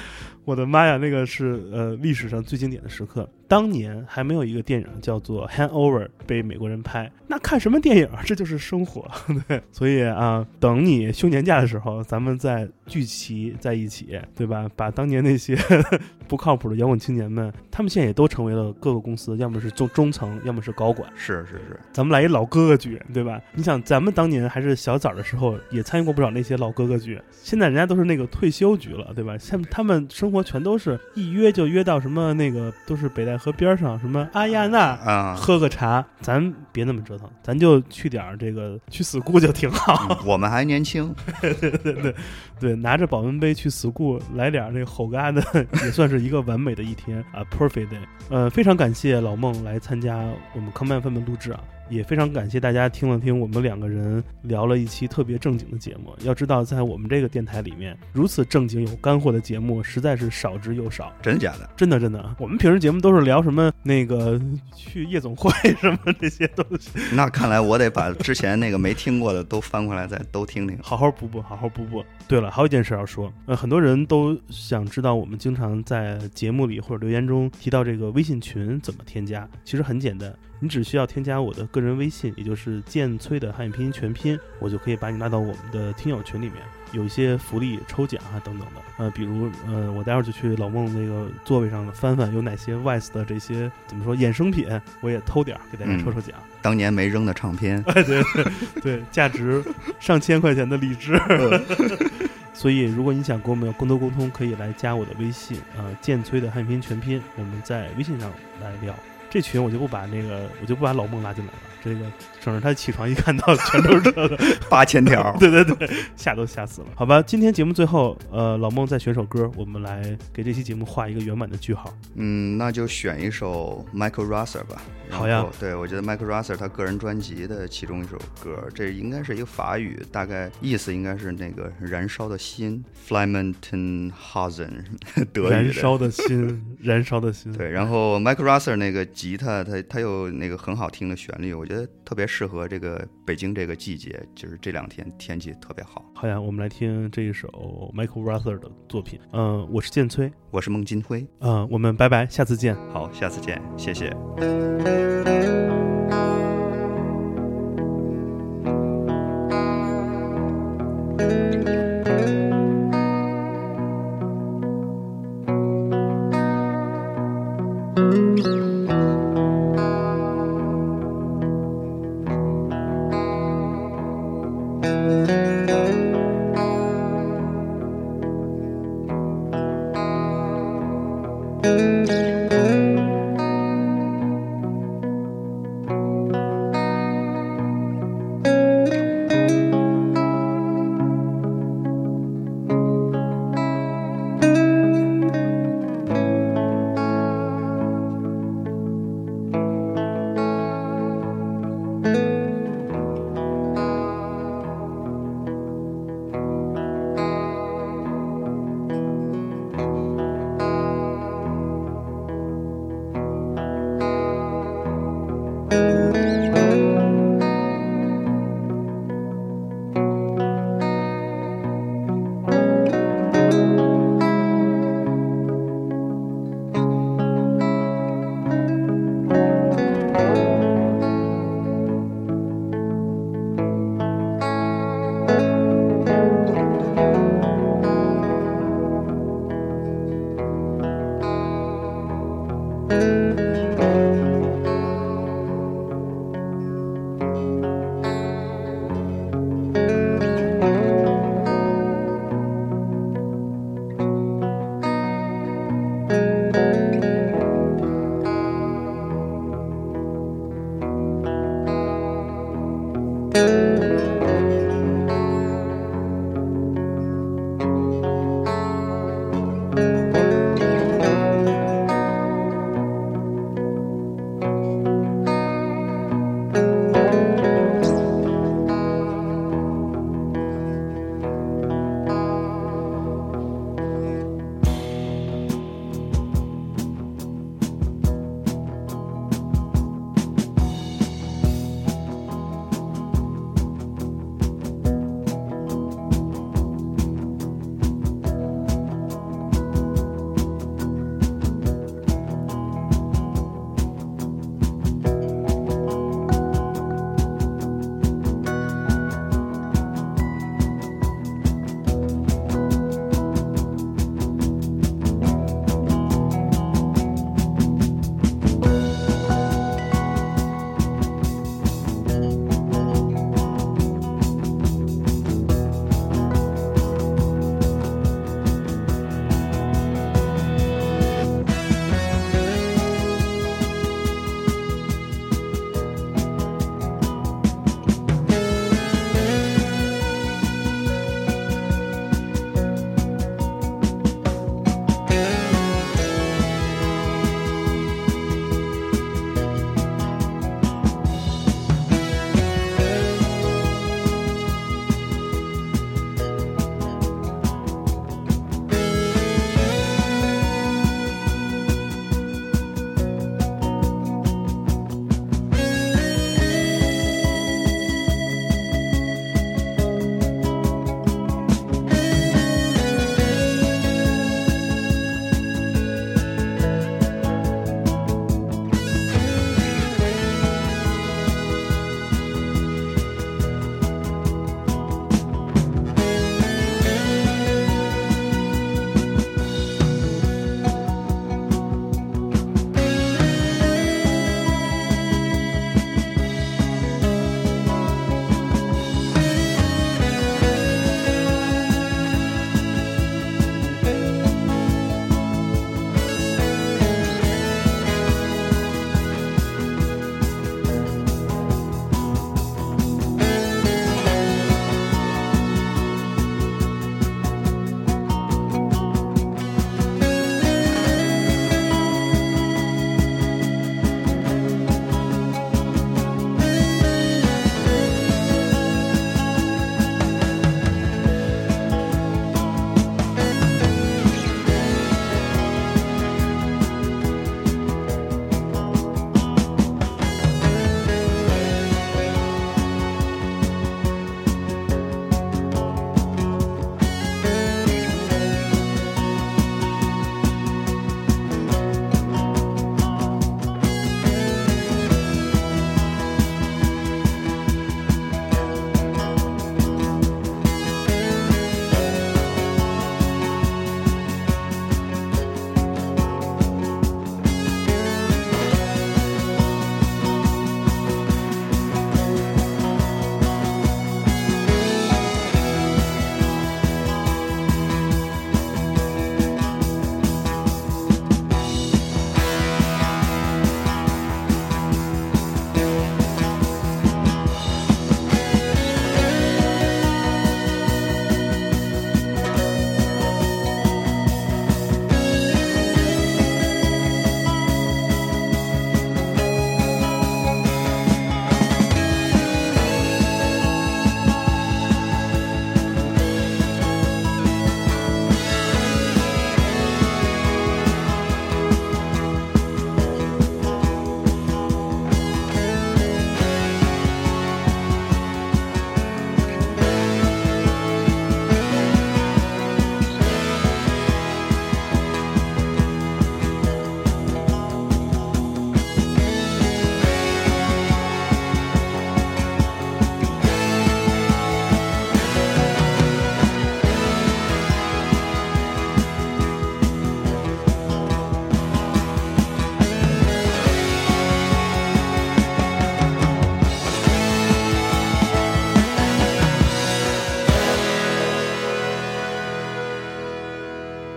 [0.46, 3.28] 我的妈呀，那个是呃历史上最经典的时刻。
[3.48, 8.08] 当年还没有一个电影叫做《Handover》被美国人拍，那看什么电影？
[8.26, 9.08] 这就是生活，
[9.46, 9.60] 对。
[9.70, 14.68] 所以啊，等你休年假的时候，咱们再聚齐在一起，对吧？
[14.74, 15.56] 把当年那些
[16.26, 21.08] 不靠谱的摇滚青年们，他们现在也都成为了各个公司，要么是中中层，要么是高管。
[21.14, 23.40] 是是是，咱们来一老哥哥剧，对吧？
[23.54, 27.20] 你想，咱们当年还是小崽儿的时候，也参与过不少那些老哥哥剧。
[27.30, 29.38] 现在人家都是那个退休局了，对吧？
[29.38, 40.20] 像他们生活全都是一约就约到什么那个，都是北戴河边上什么阿亚那啊，喝个茶，咱别那么折腾，咱就去点儿这个去 school 就挺好。
[40.24, 42.14] 我们还年轻， 对对对
[42.60, 45.42] 对，拿着保温杯去 school 来点儿这个吼嘎的，
[45.84, 47.98] 也算是一个完美的一天啊，perfect day。
[48.28, 50.16] 呃，非常感谢老孟来参加
[50.54, 51.60] 我们康麦分的录制啊。
[51.88, 56.14] 也非常感谢大家听了听我们两个人聊了一期特别正经的节目。
[56.22, 61.12] 要知道，在我们这个电台里面，如此正经有干货的节目实在是少之又少。
[61.22, 61.68] 真的假的？
[61.76, 64.40] 真的真的，我们平时节目都是聊什么那个
[64.74, 66.90] 去夜总会什么这些东西。
[67.14, 70.78] 那看来我得把之前那个没听过的都翻过来再都听听。
[70.82, 72.04] 好好补补，好好补补。
[72.28, 79.48] 对了，还有一件事要说，呃，很多人都想知道我们经常在节目里或者留言中提到这个微信群怎么添加。
[79.64, 86.56] 其实很简单，你只需要添加我的个人微信，也就是剑崔的汉语拼音全拼，我就可以把你拉到我们的听友群里面，
[86.92, 88.80] 有一些福利、抽奖啊等等的。
[88.96, 94.66] 呃，比如呃，我待会儿就去老孟那个座位上翻翻有哪些 Wise 的这些怎么说衍生品，
[95.02, 96.36] 我也偷点儿给大家抽抽奖。
[96.62, 98.44] 当年没扔的唱片， 哎，对对
[98.82, 99.62] 对，价值
[100.00, 101.20] 上千块钱的荔枝。
[102.54, 108.32] 所以，如果你想跟我们有更多沟通，可以来加我的微信，呃，剑崔的汉语拼音全拼，我们在微信上
[108.62, 108.94] 来聊。
[109.36, 111.58] 这群我就不把那个，我就不把老孟拉进来了。
[111.86, 112.04] 这个
[112.42, 114.36] 省着他起床一看到全都是这个
[114.68, 116.88] 八千条，对对对，吓都吓死了。
[116.96, 121.96] 好吧，今天节目最后，呃，老孟再选首歌，我们来给这期节目画一个圆满的句号。
[122.16, 124.82] 嗯，那就选一首 Michael Rosser 吧。
[125.08, 134.62] 好呀，对我觉得 Michael Rosser 他个人专辑的其中一首歌，这应该是一个法语，大概意思应该是那个燃烧的心 f l a m e n t e n h a s
[134.62, 134.84] e n
[135.32, 137.52] 德语燃烧的心， 燃烧的心。
[137.52, 146.04] 对，然后 Michael Rosser 那个吉他，他他有那个很好听的旋律，我觉得特别适合这个北京这个季节，就是这两天天气特别好。
[146.14, 147.48] 好呀，我们来听这一首
[147.94, 149.18] Michael Rother 的作品。
[149.32, 151.26] 嗯，我是建崔，我是孟金辉。
[151.40, 152.76] 嗯，我们拜拜，下次见。
[152.92, 154.14] 好，下次见，谢谢。